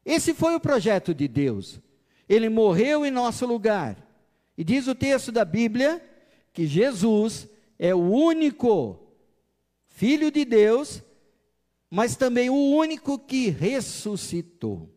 [0.04, 1.80] Esse foi o projeto de Deus.
[2.30, 3.98] Ele morreu em nosso lugar.
[4.56, 6.02] E diz o texto da Bíblia
[6.54, 9.00] que Jesus é o único
[9.88, 11.04] Filho de Deus,
[11.90, 14.90] mas também o único que ressuscitou.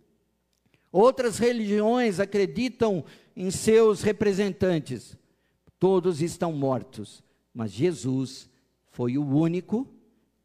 [0.92, 5.16] Outras religiões acreditam em seus representantes.
[5.78, 8.48] Todos estão mortos, mas Jesus
[8.90, 9.88] foi o único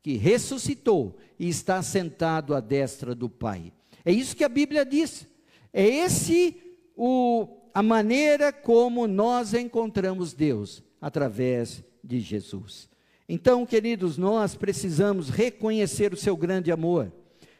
[0.02, 3.74] que ressuscitou e está sentado à destra do Pai.
[4.06, 5.28] É isso que a Bíblia diz.
[5.74, 6.67] É esse
[6.98, 12.90] o, a maneira como nós encontramos Deus através de Jesus.
[13.30, 17.14] Então, queridos, nós precisamos reconhecer o seu grande amor,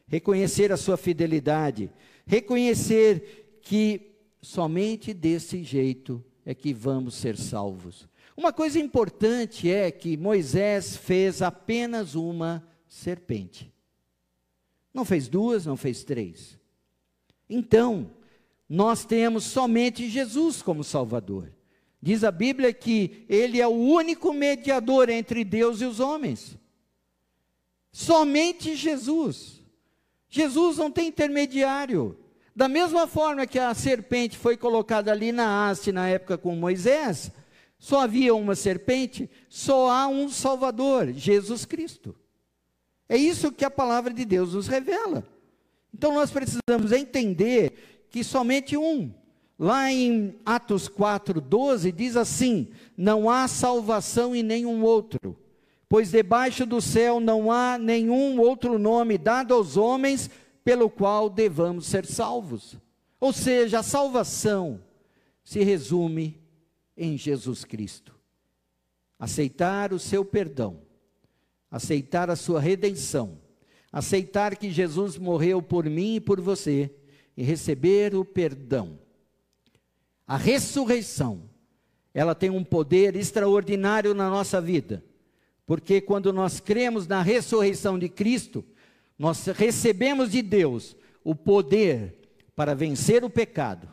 [0.08, 1.92] reconhecer a sua fidelidade,
[2.26, 8.08] reconhecer que somente desse jeito é que vamos ser salvos.
[8.36, 13.72] Uma coisa importante é que Moisés fez apenas uma serpente.
[14.94, 16.58] Não fez duas, não fez três.
[17.50, 18.10] Então,
[18.70, 21.52] nós temos somente Jesus como Salvador.
[22.02, 26.58] Diz a Bíblia que ele é o único mediador entre Deus e os homens.
[27.92, 29.62] Somente Jesus.
[30.30, 32.18] Jesus não tem intermediário.
[32.56, 37.32] Da mesma forma que a serpente foi colocada ali na haste na época com Moisés,
[37.80, 42.16] só havia uma serpente, só há um Salvador, Jesus Cristo.
[43.08, 45.24] É isso que a palavra de Deus nos revela.
[45.94, 49.12] Então nós precisamos entender que somente um.
[49.60, 55.36] Lá em Atos 4, 12, diz assim: Não há salvação em nenhum outro,
[55.90, 60.30] pois debaixo do céu não há nenhum outro nome dado aos homens
[60.64, 62.78] pelo qual devamos ser salvos.
[63.20, 64.80] Ou seja, a salvação
[65.44, 66.40] se resume
[66.96, 68.14] em Jesus Cristo.
[69.18, 70.82] Aceitar o seu perdão,
[71.72, 73.40] aceitar a sua redenção,
[73.92, 76.92] aceitar que Jesus morreu por mim e por você
[77.38, 79.00] e receber o perdão.
[80.28, 81.50] A ressurreição,
[82.14, 85.04] ela tem um poder extraordinário na nossa vida,
[85.66, 88.66] porque quando nós cremos na ressurreição de Cristo,
[89.18, 92.18] nós recebemos de Deus o poder
[92.56, 93.88] para vencer o pecado,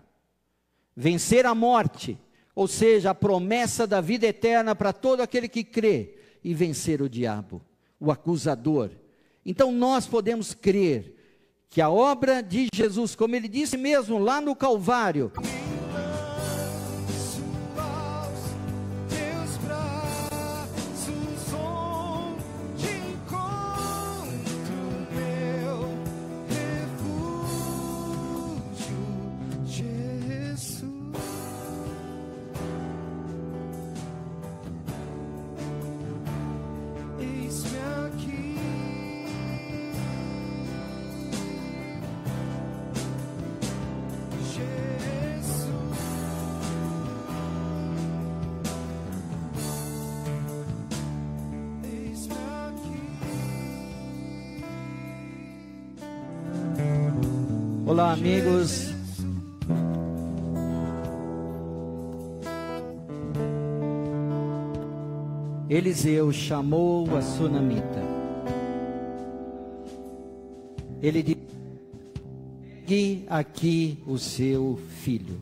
[0.97, 2.19] vencer a morte
[2.55, 7.09] ou seja, a promessa da vida eterna para todo aquele que crê e vencer o
[7.09, 7.61] diabo,
[7.99, 8.91] o acusador.
[9.45, 11.14] Então nós podemos crer
[11.75, 15.33] que a obra de Jesus, como ele disse mesmo lá no Calvário,
[57.87, 58.95] Olá, amigos.
[65.69, 68.03] Eliseu chamou a sunamita.
[71.03, 71.47] Ele disse:
[72.87, 75.39] Pegue aqui o seu filho.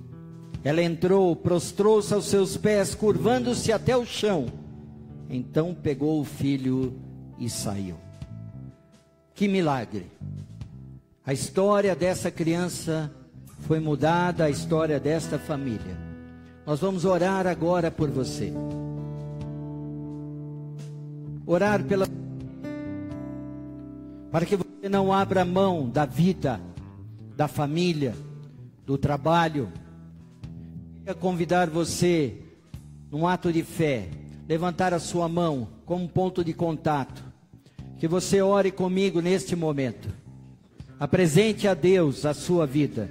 [0.64, 4.46] Ela entrou, prostrou-se aos seus pés, curvando-se até o chão.
[5.30, 6.92] Então pegou o filho
[7.38, 7.96] e saiu.
[9.32, 10.06] Que milagre!
[11.24, 13.08] A história dessa criança
[13.60, 15.96] foi mudada, a história desta família.
[16.66, 18.52] Nós vamos orar agora por você.
[21.46, 22.06] Orar pela
[24.32, 26.60] para que você não abra mão da vida,
[27.36, 28.16] da família,
[28.84, 29.70] do trabalho.
[30.98, 32.36] Queria convidar você,
[33.10, 34.08] num ato de fé,
[34.48, 37.22] levantar a sua mão como ponto de contato.
[37.98, 40.21] Que você ore comigo neste momento.
[41.02, 43.10] Apresente a Deus a sua vida,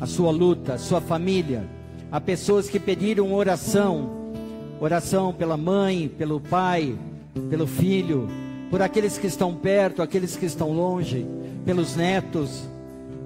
[0.00, 1.68] a sua luta, a sua família.
[2.10, 4.32] Há pessoas que pediram oração,
[4.80, 6.96] oração pela mãe, pelo pai,
[7.50, 8.30] pelo filho,
[8.70, 11.26] por aqueles que estão perto, aqueles que estão longe,
[11.66, 12.66] pelos netos,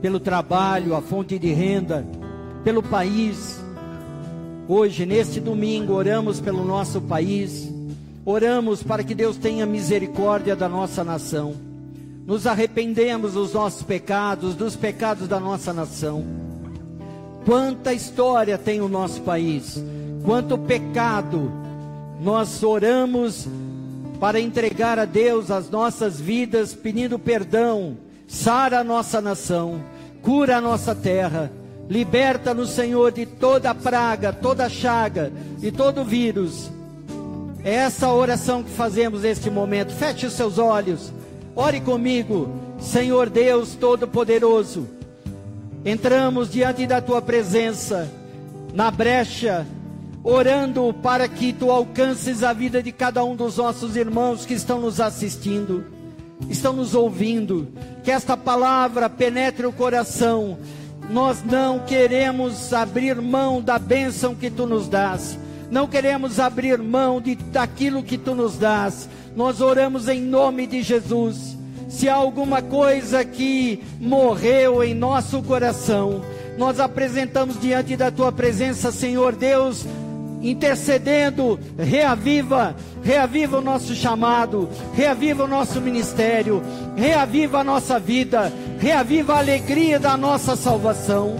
[0.02, 2.04] pelo trabalho, a fonte de renda,
[2.64, 3.62] pelo país.
[4.66, 7.72] Hoje, neste domingo, oramos pelo nosso país,
[8.24, 11.65] oramos para que Deus tenha misericórdia da nossa nação.
[12.26, 16.24] Nos arrependemos dos nossos pecados, dos pecados da nossa nação.
[17.44, 19.80] Quanta história tem o nosso país,
[20.24, 21.52] quanto pecado.
[22.20, 23.46] Nós oramos
[24.18, 27.96] para entregar a Deus as nossas vidas, pedindo perdão,
[28.26, 29.80] sara a nossa nação,
[30.20, 31.52] cura a nossa terra,
[31.88, 36.72] liberta-nos, Senhor, de toda praga, toda chaga, de todo vírus.
[37.62, 39.92] É essa oração que fazemos neste momento.
[39.92, 41.12] Feche os seus olhos,
[41.56, 42.48] ore comigo,
[42.78, 44.86] Senhor Deus Todo-Poderoso.
[45.84, 48.08] Entramos diante da tua presença,
[48.74, 49.66] na brecha
[50.26, 54.80] orando para que tu alcances a vida de cada um dos nossos irmãos que estão
[54.80, 55.84] nos assistindo,
[56.50, 57.68] estão nos ouvindo,
[58.02, 60.58] que esta palavra penetre o coração.
[61.08, 65.38] Nós não queremos abrir mão da bênção que tu nos dás,
[65.70, 69.08] não queremos abrir mão de, daquilo que tu nos dás.
[69.36, 71.56] Nós oramos em nome de Jesus.
[71.90, 76.22] Se há alguma coisa que morreu em nosso coração,
[76.56, 79.84] nós apresentamos diante da tua presença, Senhor Deus,
[80.40, 86.62] intercedendo, reaviva, reaviva o nosso chamado, reaviva o nosso ministério,
[86.96, 91.36] reaviva a nossa vida, reaviva a alegria da nossa salvação.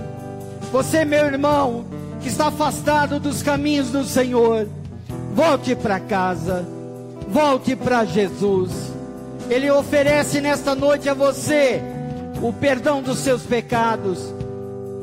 [0.70, 1.86] Você, meu irmão,
[2.20, 4.68] que está afastado dos caminhos do Senhor,
[5.34, 6.76] volte para casa,
[7.29, 8.70] volte para Jesus.
[9.49, 11.81] Ele oferece nesta noite a você
[12.43, 14.35] o perdão dos seus pecados.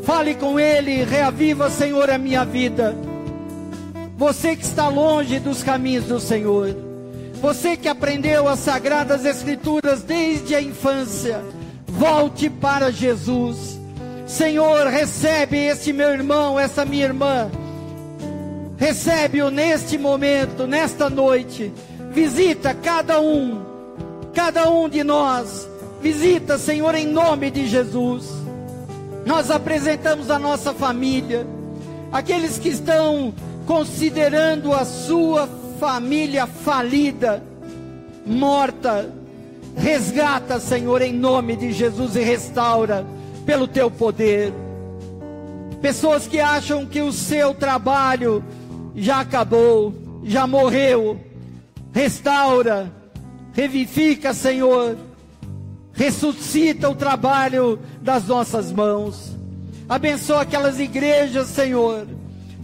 [0.04, 2.96] Fale com Ele, reaviva, Senhor, a minha vida.
[4.18, 6.76] Você que está longe dos caminhos do Senhor,
[7.42, 11.42] você que aprendeu as sagradas Escrituras desde a infância,
[11.88, 13.80] volte para Jesus.
[14.26, 17.50] Senhor, recebe este meu irmão, essa minha irmã.
[18.78, 21.72] Recebe-o neste momento, nesta noite.
[22.14, 23.62] Visita cada um,
[24.34, 25.68] cada um de nós.
[26.00, 28.30] Visita, Senhor, em nome de Jesus.
[29.26, 31.48] Nós apresentamos a nossa família,
[32.12, 33.34] aqueles que estão
[33.66, 35.50] considerando a sua
[35.80, 37.44] família falida,
[38.26, 39.10] morta.
[39.76, 43.04] Resgata, Senhor, em nome de Jesus e restaura
[43.44, 44.54] pelo teu poder.
[45.82, 48.44] Pessoas que acham que o seu trabalho
[48.96, 49.92] já acabou,
[50.24, 51.20] já morreu.
[51.94, 52.92] Restaura,
[53.54, 54.98] revivifica, Senhor.
[55.94, 59.38] Ressuscita o trabalho das nossas mãos.
[59.88, 62.08] Abençoa aquelas igrejas, Senhor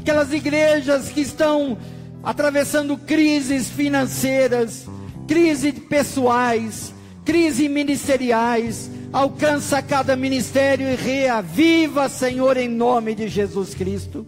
[0.10, 1.78] aquelas igrejas que estão
[2.24, 4.88] atravessando crises financeiras,
[5.28, 8.90] crises pessoais, crises ministeriais.
[9.14, 14.26] Alcança cada ministério e reaviva, Senhor, em nome de Jesus Cristo.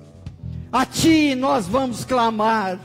[0.71, 2.79] A Ti nós vamos clamar.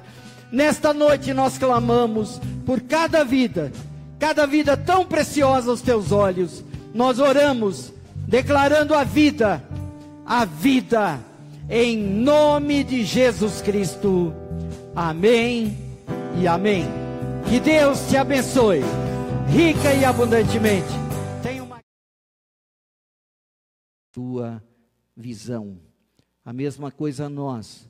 [0.53, 3.73] Nesta noite nós clamamos por cada vida,
[4.19, 6.65] cada vida tão preciosa aos Teus olhos.
[6.95, 7.93] Nós oramos,
[8.29, 9.63] declarando a vida,
[10.25, 11.21] a vida
[11.69, 14.33] em nome de Jesus Cristo.
[14.95, 15.77] Amém
[16.41, 16.87] e amém.
[17.49, 18.81] Que Deus te abençoe,
[19.49, 20.89] rica e abundantemente.
[21.43, 21.81] Tenha uma
[24.13, 24.63] tua
[25.17, 25.79] visão.
[26.45, 27.89] A mesma coisa nós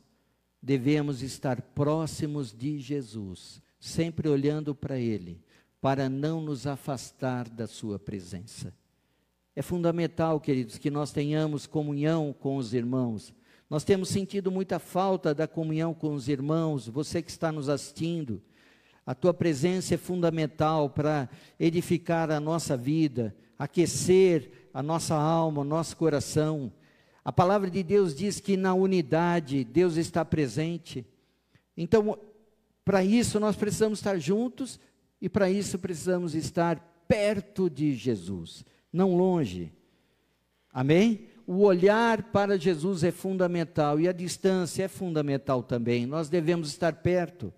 [0.67, 5.41] devemos estar próximos de Jesus, sempre olhando para Ele,
[5.81, 8.75] para não nos afastar da Sua presença.
[9.55, 13.33] É fundamental, queridos, que nós tenhamos comunhão com os irmãos
[13.69, 18.41] nós temos sentido muita falta da comunhão com os irmãos, você que está nos assistindo.
[19.05, 25.65] A tua presença é fundamental para edificar a nossa vida, aquecer a nossa alma, o
[25.65, 26.73] nosso coração.
[27.27, 31.05] A palavra de Deus diz que na unidade Deus está presente.
[31.77, 32.17] Então,
[32.85, 34.79] para isso nós precisamos estar juntos
[35.21, 39.73] e para isso precisamos estar perto de Jesus, não longe.
[40.73, 41.27] Amém?
[41.45, 46.07] O olhar para Jesus é fundamental e a distância é fundamental também.
[46.07, 47.53] Nós devemos estar perto.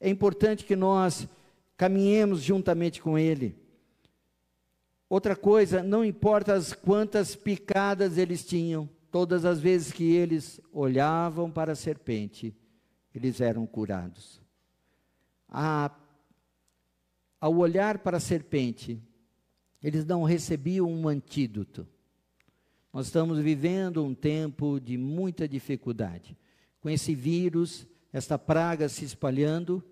[0.00, 1.28] É importante que nós
[1.76, 3.54] caminhemos juntamente com Ele.
[5.08, 11.50] Outra coisa, não importa as quantas picadas eles tinham, todas as vezes que eles olhavam
[11.50, 12.54] para a serpente,
[13.14, 14.42] eles eram curados.
[15.48, 15.90] A,
[17.40, 19.00] ao olhar para a serpente,
[19.82, 21.86] eles não recebiam um antídoto.
[22.92, 26.36] Nós estamos vivendo um tempo de muita dificuldade.
[26.80, 29.84] Com esse vírus, esta praga se espalhando,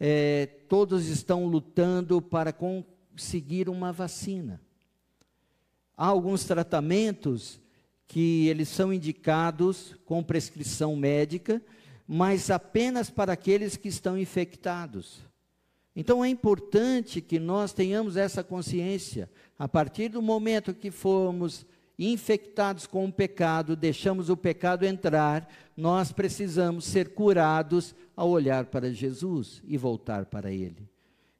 [0.00, 2.52] é, todos estão lutando para
[3.18, 4.60] conseguir uma vacina.
[5.96, 7.60] Há alguns tratamentos
[8.06, 11.60] que eles são indicados com prescrição médica,
[12.06, 15.18] mas apenas para aqueles que estão infectados.
[15.96, 19.28] Então é importante que nós tenhamos essa consciência.
[19.58, 21.66] A partir do momento que formos
[21.98, 28.92] infectados com o pecado, deixamos o pecado entrar, nós precisamos ser curados ao olhar para
[28.92, 30.88] Jesus e voltar para Ele.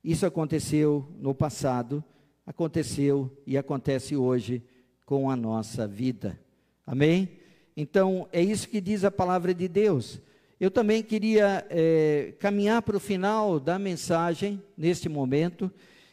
[0.03, 2.03] Isso aconteceu no passado,
[2.47, 4.63] aconteceu e acontece hoje
[5.05, 6.39] com a nossa vida.
[6.87, 7.29] Amém?
[7.77, 10.21] Então, é isso que diz a palavra de Deus.
[10.61, 15.71] Eu também queria é, caminhar para o final da mensagem, neste momento,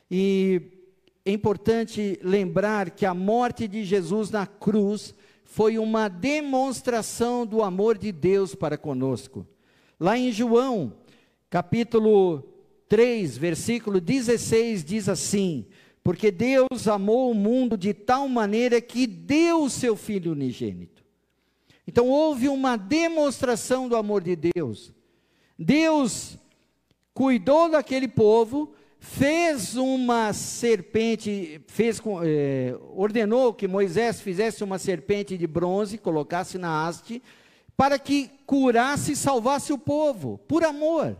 [0.09, 0.61] e
[1.25, 7.97] é importante lembrar que a morte de Jesus na cruz foi uma demonstração do amor
[7.97, 9.47] de Deus para conosco.
[9.99, 10.93] Lá em João,
[11.49, 12.54] capítulo
[12.87, 15.65] 3, versículo 16, diz assim:
[16.03, 21.03] Porque Deus amou o mundo de tal maneira que deu o seu Filho unigênito.
[21.87, 24.93] Então houve uma demonstração do amor de Deus.
[25.57, 26.37] Deus
[27.13, 35.47] cuidou daquele povo, fez uma serpente, fez, é, ordenou que Moisés fizesse uma serpente de
[35.47, 37.21] bronze, colocasse na haste,
[37.77, 41.15] para que curasse e salvasse o povo, por amor.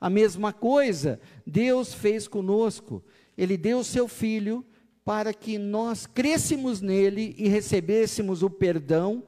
[0.00, 3.02] A mesma coisa Deus fez conosco.
[3.36, 4.64] Ele deu o seu filho
[5.04, 9.24] para que nós crescêssemos nele e recebêssemos o perdão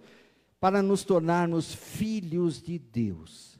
[0.60, 3.58] para nos tornarmos filhos de Deus.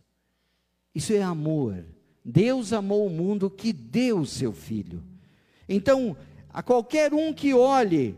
[0.95, 1.85] Isso é amor.
[2.25, 5.03] Deus amou o mundo que deu o seu filho.
[5.69, 6.17] Então,
[6.53, 8.15] a qualquer um que olhe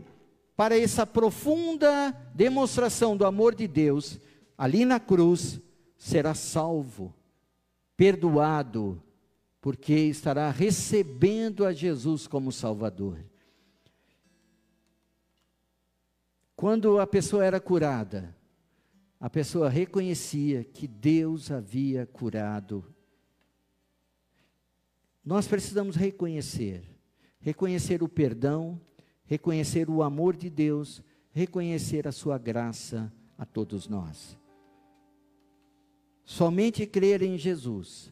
[0.55, 4.19] para essa profunda demonstração do amor de Deus,
[4.57, 5.59] ali na cruz,
[5.97, 7.13] será salvo,
[7.97, 9.01] perdoado,
[9.61, 13.19] porque estará recebendo a Jesus como Salvador.
[16.55, 18.35] Quando a pessoa era curada,
[19.19, 22.95] a pessoa reconhecia que Deus havia curado
[25.25, 26.83] nós precisamos reconhecer,
[27.39, 28.79] reconhecer o perdão,
[29.25, 34.37] reconhecer o amor de Deus, reconhecer a sua graça a todos nós.
[36.25, 38.11] Somente crer em Jesus.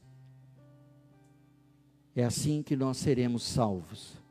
[2.15, 4.21] É assim que nós seremos salvos.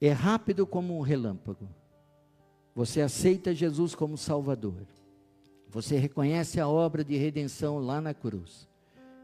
[0.00, 1.68] É rápido como um relâmpago.
[2.74, 4.86] Você aceita Jesus como Salvador.
[5.68, 8.68] Você reconhece a obra de redenção lá na cruz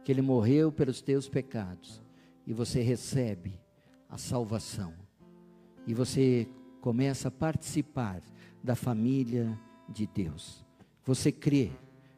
[0.04, 2.02] que ele morreu pelos teus pecados
[2.46, 3.58] e você recebe
[4.08, 4.92] a salvação.
[5.86, 6.46] E você
[6.80, 8.20] começa a participar
[8.62, 9.58] da família
[9.88, 10.62] de Deus.
[11.04, 11.70] Você crê,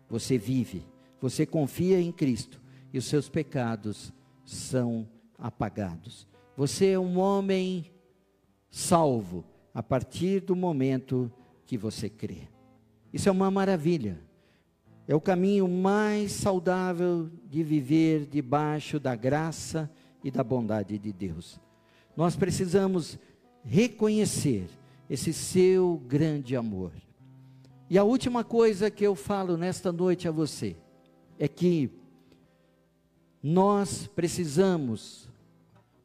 [0.08, 0.84] você vive,
[1.20, 2.60] você confia em Cristo
[2.92, 4.12] e os seus pecados
[4.44, 6.26] são apagados.
[6.56, 7.90] Você é um homem
[8.70, 9.44] salvo
[9.74, 11.30] a partir do momento
[11.66, 12.48] que você crê.
[13.12, 14.20] Isso é uma maravilha.
[15.08, 19.90] É o caminho mais saudável de viver debaixo da graça
[20.24, 21.60] e da bondade de Deus.
[22.16, 23.18] Nós precisamos
[23.64, 24.68] reconhecer
[25.08, 26.92] esse seu grande amor.
[27.88, 30.76] E a última coisa que eu falo nesta noite a você
[31.38, 31.90] é que
[33.42, 35.28] nós precisamos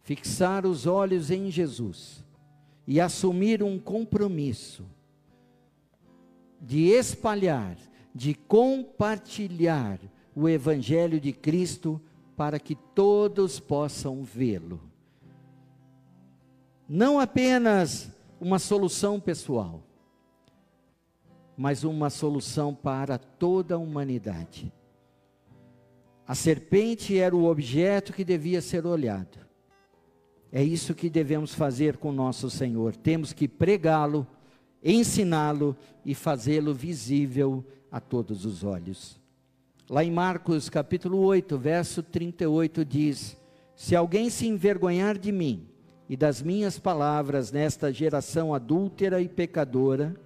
[0.04, 2.24] fixar os olhos em Jesus
[2.86, 4.86] e assumir um compromisso
[6.60, 7.78] de espalhar
[8.14, 10.00] de compartilhar
[10.36, 12.02] o Evangelho de Cristo
[12.36, 14.82] para que todos possam vê-lo.
[16.88, 19.84] Não apenas uma solução pessoal,
[21.62, 24.74] mas uma solução para toda a humanidade.
[26.26, 29.38] A serpente era o objeto que devia ser olhado.
[30.52, 32.96] É isso que devemos fazer com nosso Senhor.
[32.96, 34.26] Temos que pregá-lo,
[34.84, 39.22] ensiná-lo e fazê-lo visível a todos os olhos.
[39.88, 43.38] Lá em Marcos capítulo 8, verso 38 diz:
[43.76, 45.70] Se alguém se envergonhar de mim
[46.10, 50.20] e das minhas palavras nesta geração adúltera e pecadora,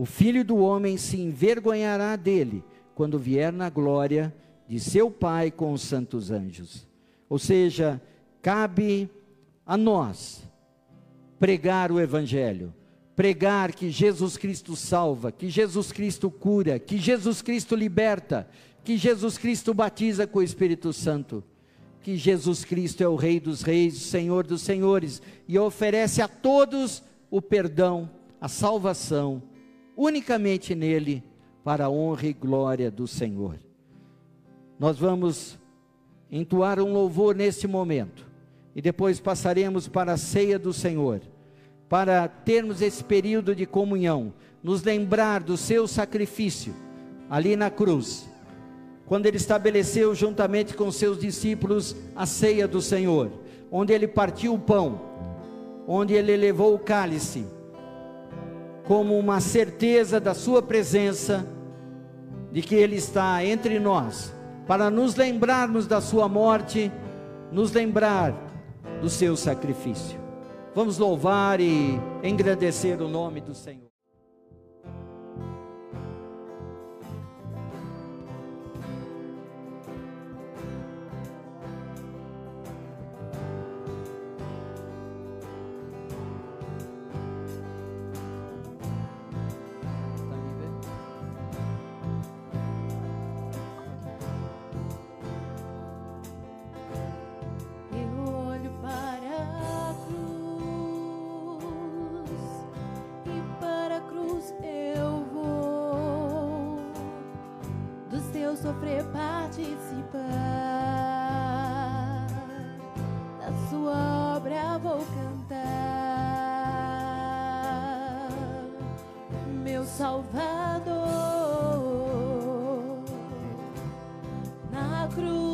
[0.00, 4.34] o filho do homem se envergonhará dele quando vier na glória
[4.66, 6.88] de seu Pai com os santos anjos.
[7.28, 8.00] Ou seja,
[8.40, 9.10] cabe
[9.66, 10.42] a nós
[11.38, 12.72] pregar o Evangelho,
[13.14, 18.48] pregar que Jesus Cristo salva, que Jesus Cristo cura, que Jesus Cristo liberta,
[18.82, 21.44] que Jesus Cristo batiza com o Espírito Santo,
[22.00, 26.26] que Jesus Cristo é o Rei dos Reis, o Senhor dos Senhores e oferece a
[26.26, 28.08] todos o perdão,
[28.40, 29.42] a salvação,
[30.00, 31.22] unicamente nele,
[31.62, 33.58] para a honra e glória do Senhor.
[34.78, 35.58] Nós vamos
[36.30, 38.26] entoar um louvor neste momento
[38.74, 41.20] e depois passaremos para a ceia do Senhor,
[41.86, 44.32] para termos esse período de comunhão,
[44.62, 46.74] nos lembrar do seu sacrifício
[47.28, 48.26] ali na cruz,
[49.04, 53.30] quando ele estabeleceu juntamente com seus discípulos a ceia do Senhor,
[53.70, 54.98] onde ele partiu o pão,
[55.86, 57.44] onde ele levou o cálice,
[58.90, 61.46] como uma certeza da sua presença,
[62.50, 64.34] de que ele está entre nós
[64.66, 66.90] para nos lembrarmos da sua morte,
[67.52, 68.34] nos lembrar
[69.00, 70.18] do seu sacrifício.
[70.74, 73.89] Vamos louvar e engrandecer o nome do Senhor.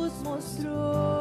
[0.07, 1.16] nos mostrou.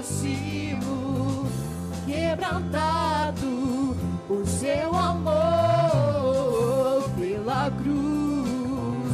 [0.00, 1.46] aproximo,
[2.06, 3.94] quebrantado
[4.26, 9.10] por seu amor pela cruz.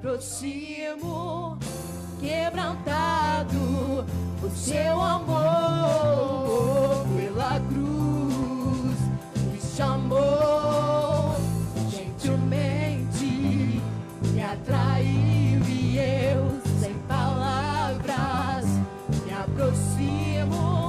[0.00, 1.58] Aproximo,
[2.18, 4.06] quebrantado
[4.40, 5.36] por seu amor,
[7.14, 8.98] pela cruz,
[9.52, 11.36] me chamou.
[11.90, 13.82] Gentilmente,
[14.32, 16.48] me atraiu e eu,
[16.80, 18.64] sem palavras,
[19.26, 20.79] me aproximo,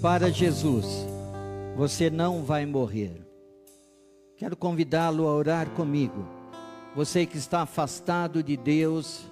[0.00, 0.86] para Jesus,
[1.76, 3.20] você não vai morrer.
[4.34, 6.26] Quero convidá-lo a orar comigo.
[6.96, 9.26] Você que está afastado de Deus,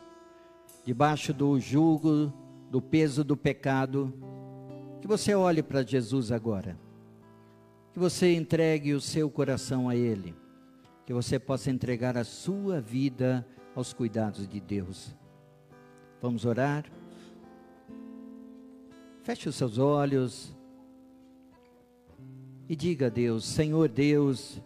[0.85, 2.31] debaixo do jugo,
[2.71, 4.13] do peso do pecado,
[5.01, 6.79] que você olhe para Jesus agora.
[7.95, 10.35] Que você entregue o seu coração a Ele.
[11.07, 15.17] Que você possa entregar a sua vida aos cuidados de Deus.
[16.21, 16.85] Vamos orar?
[19.23, 20.58] Feche os seus olhos
[22.69, 24.61] e diga a Deus: Senhor Deus,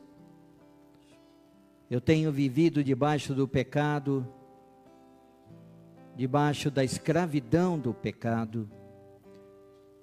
[1.89, 4.27] eu tenho vivido debaixo do pecado,
[6.17, 8.69] debaixo da escravidão do pecado.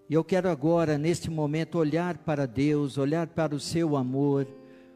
[0.09, 4.47] E eu quero agora, neste momento, olhar para Deus, olhar para o seu amor,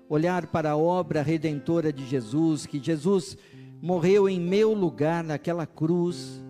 [0.09, 3.37] olhar para a obra redentora de Jesus, que Jesus
[3.79, 6.41] morreu em meu lugar naquela cruz,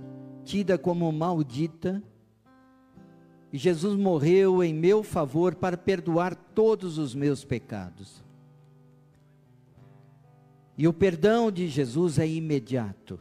[0.46, 2.02] tida como maldita.
[3.54, 8.24] E Jesus morreu em meu favor para perdoar todos os meus pecados.
[10.76, 13.20] E o perdão de Jesus é imediato,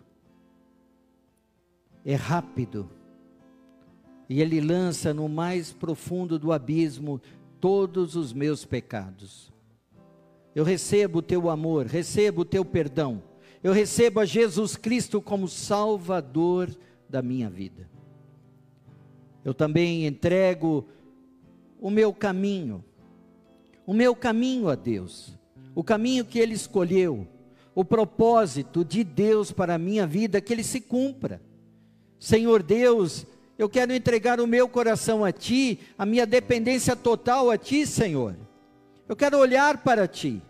[2.03, 2.89] é rápido,
[4.26, 7.20] e Ele lança no mais profundo do abismo
[7.61, 9.53] todos os meus pecados.
[10.55, 13.22] Eu recebo o teu amor, recebo o teu perdão,
[13.62, 16.74] eu recebo a Jesus Cristo como Salvador
[17.07, 17.93] da minha vida.
[19.45, 20.86] Eu também entrego
[21.80, 22.84] o meu caminho,
[23.84, 25.36] o meu caminho a Deus,
[25.74, 27.26] o caminho que Ele escolheu,
[27.74, 31.43] o propósito de Deus para a minha vida, que Ele se cumpra.
[32.20, 33.26] Senhor Deus,
[33.59, 38.36] eu quero entregar o meu coração a Ti, a minha dependência total a Ti, Senhor.
[39.09, 40.40] Eu quero olhar para Ti,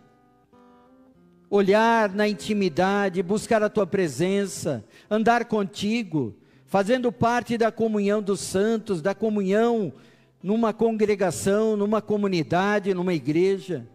[1.49, 6.35] olhar na intimidade, buscar a Tua presença, andar contigo
[6.73, 9.93] fazendo parte da comunhão dos santos, da comunhão
[10.41, 13.87] numa congregação, numa comunidade, numa igreja.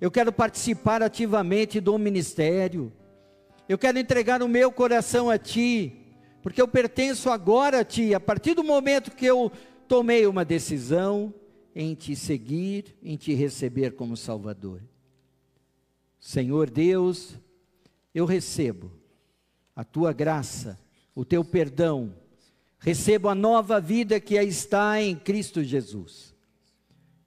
[0.00, 2.92] Eu quero participar ativamente do ministério.
[3.68, 5.92] Eu quero entregar o meu coração a Ti,
[6.44, 8.14] porque eu pertenço agora a Ti.
[8.14, 9.50] A partir do momento que eu
[9.88, 11.34] tomei uma decisão
[11.74, 14.80] em Te seguir, em Te receber como Salvador.
[16.20, 17.36] Senhor Deus,
[18.14, 18.92] eu recebo
[19.74, 20.85] a Tua graça
[21.16, 22.14] o teu perdão,
[22.78, 26.36] recebo a nova vida que está em Cristo Jesus.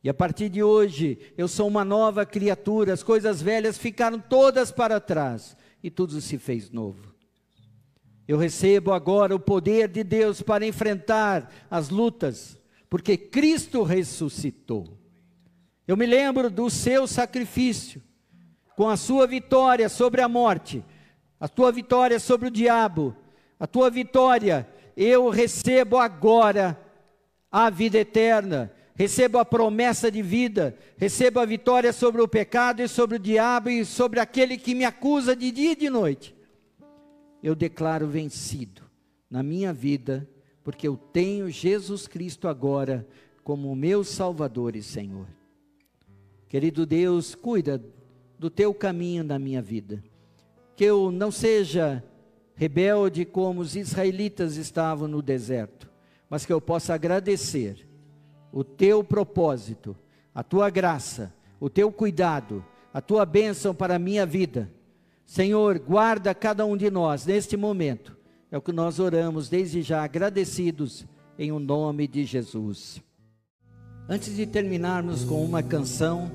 [0.03, 4.71] E a partir de hoje, eu sou uma nova criatura, as coisas velhas ficaram todas
[4.71, 7.15] para trás e tudo se fez novo.
[8.27, 14.99] Eu recebo agora o poder de Deus para enfrentar as lutas, porque Cristo ressuscitou.
[15.87, 18.03] Eu me lembro do seu sacrifício,
[18.77, 20.85] com a sua vitória sobre a morte,
[21.39, 23.15] a tua vitória sobre o diabo,
[23.60, 26.80] a tua vitória, eu recebo agora
[27.51, 32.88] a vida eterna, recebo a promessa de vida, recebo a vitória sobre o pecado e
[32.88, 36.36] sobre o diabo e sobre aquele que me acusa de dia e de noite.
[37.41, 38.82] Eu declaro vencido
[39.30, 40.28] na minha vida,
[40.64, 43.07] porque eu tenho Jesus Cristo agora
[43.43, 45.28] como meu Salvador e Senhor.
[46.47, 47.84] Querido Deus, cuida
[48.38, 50.03] do teu caminho na minha vida,
[50.76, 52.03] que eu não seja
[52.60, 55.89] rebelde como os israelitas estavam no deserto,
[56.30, 57.88] mas que eu possa agradecer
[58.51, 59.95] o teu propósito,
[60.36, 62.62] a tua graça, o teu cuidado,
[62.93, 64.70] a tua bênção para a minha vida.
[65.26, 68.18] Senhor, guarda cada um de nós neste momento.
[68.51, 71.05] É o que nós oramos desde já, agradecidos
[71.38, 73.01] em o nome de Jesus.
[74.10, 76.30] Antes de terminarmos com uma canção,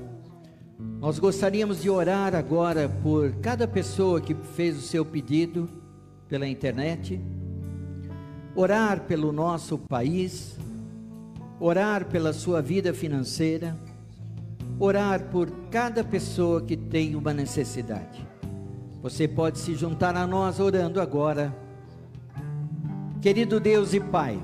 [0.99, 5.84] nós gostaríamos de orar agora por cada pessoa que fez o seu pedido
[6.27, 7.21] pela internet.
[8.55, 10.57] orar pelo nosso país,
[11.59, 13.75] orar pela sua vida financeira,
[14.79, 18.25] orar por cada pessoa que tem uma necessidade.
[19.03, 21.53] Você pode se juntar a nós orando agora.
[23.21, 24.39] Querido Deus e Pai,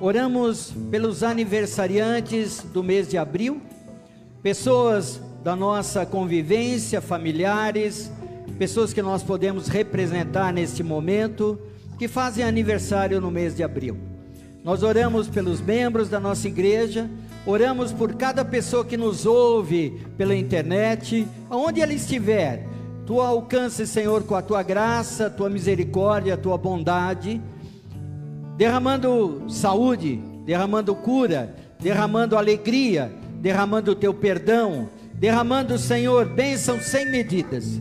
[0.00, 3.60] oramos pelos aniversariantes do mês de abril,
[4.42, 8.12] pessoas da nossa convivência, familiares,
[8.62, 11.58] pessoas que nós podemos representar neste momento,
[11.98, 13.98] que fazem aniversário no mês de abril.
[14.62, 17.10] Nós oramos pelos membros da nossa igreja,
[17.44, 22.68] oramos por cada pessoa que nos ouve pela internet, aonde ela estiver.
[23.04, 27.42] Tu alcances, Senhor, com a tua graça, tua misericórdia, tua bondade,
[28.56, 37.80] derramando saúde, derramando cura, derramando alegria, derramando o teu perdão, derramando, Senhor, bênção sem medidas.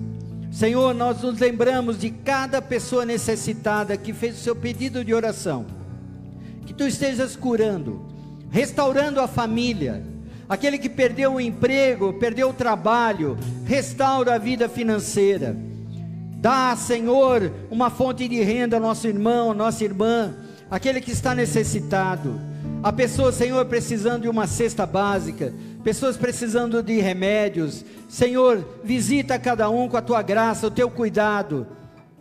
[0.52, 5.66] Senhor, nós nos lembramos de cada pessoa necessitada que fez o seu pedido de oração.
[6.66, 8.06] Que tu estejas curando,
[8.50, 10.04] restaurando a família,
[10.50, 15.56] aquele que perdeu o emprego, perdeu o trabalho, restaura a vida financeira.
[16.36, 20.36] Dá, Senhor, uma fonte de renda ao nosso irmão, nossa irmã,
[20.70, 22.42] aquele que está necessitado.
[22.84, 27.84] A pessoa, Senhor, precisando de uma cesta básica, pessoas precisando de remédios.
[28.08, 31.68] Senhor, visita cada um com a tua graça, o teu cuidado,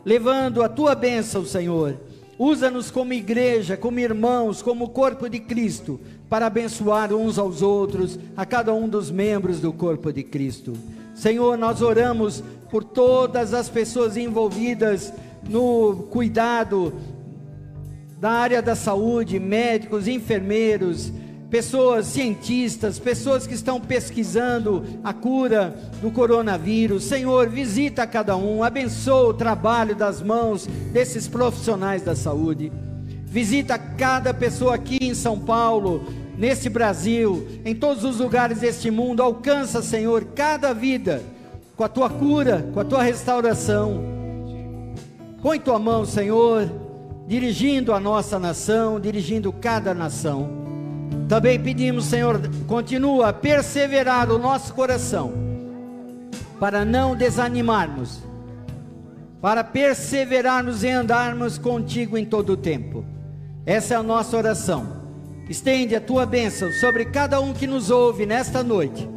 [0.05, 1.97] levando a tua bênção, Senhor.
[2.39, 8.47] Usa-nos como igreja, como irmãos, como corpo de Cristo, para abençoar uns aos outros, a
[8.47, 10.73] cada um dos membros do corpo de Cristo.
[11.15, 15.13] Senhor, nós oramos por todas as pessoas envolvidas
[15.47, 16.95] no cuidado
[18.19, 21.13] da área da saúde, médicos, enfermeiros,
[21.51, 27.05] pessoas cientistas, pessoas que estão pesquisando a cura do coronavírus.
[27.05, 32.73] Senhor, visita cada um, abençoa o trabalho das mãos desses profissionais da saúde.
[33.27, 36.05] Visita cada pessoa aqui em São Paulo,
[36.39, 39.23] nesse Brasil, em todos os lugares deste mundo.
[39.23, 41.23] Alcança, Senhor, cada vida
[41.77, 44.05] com a tua cura, com a tua restauração.
[45.43, 46.71] Põe tua mão, Senhor,
[47.27, 50.60] dirigindo a nossa nação, dirigindo cada nação.
[51.29, 55.33] Também pedimos, Senhor, continua a perseverar o nosso coração,
[56.59, 58.23] para não desanimarmos,
[59.41, 63.05] para perseverarmos e andarmos contigo em todo o tempo.
[63.65, 65.01] Essa é a nossa oração.
[65.49, 69.09] Estende a tua bênção sobre cada um que nos ouve nesta noite.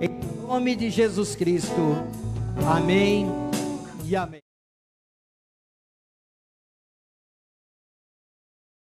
[0.00, 0.10] Em
[0.46, 1.96] nome de Jesus Cristo.
[2.66, 3.26] Amém
[4.04, 4.45] e amém.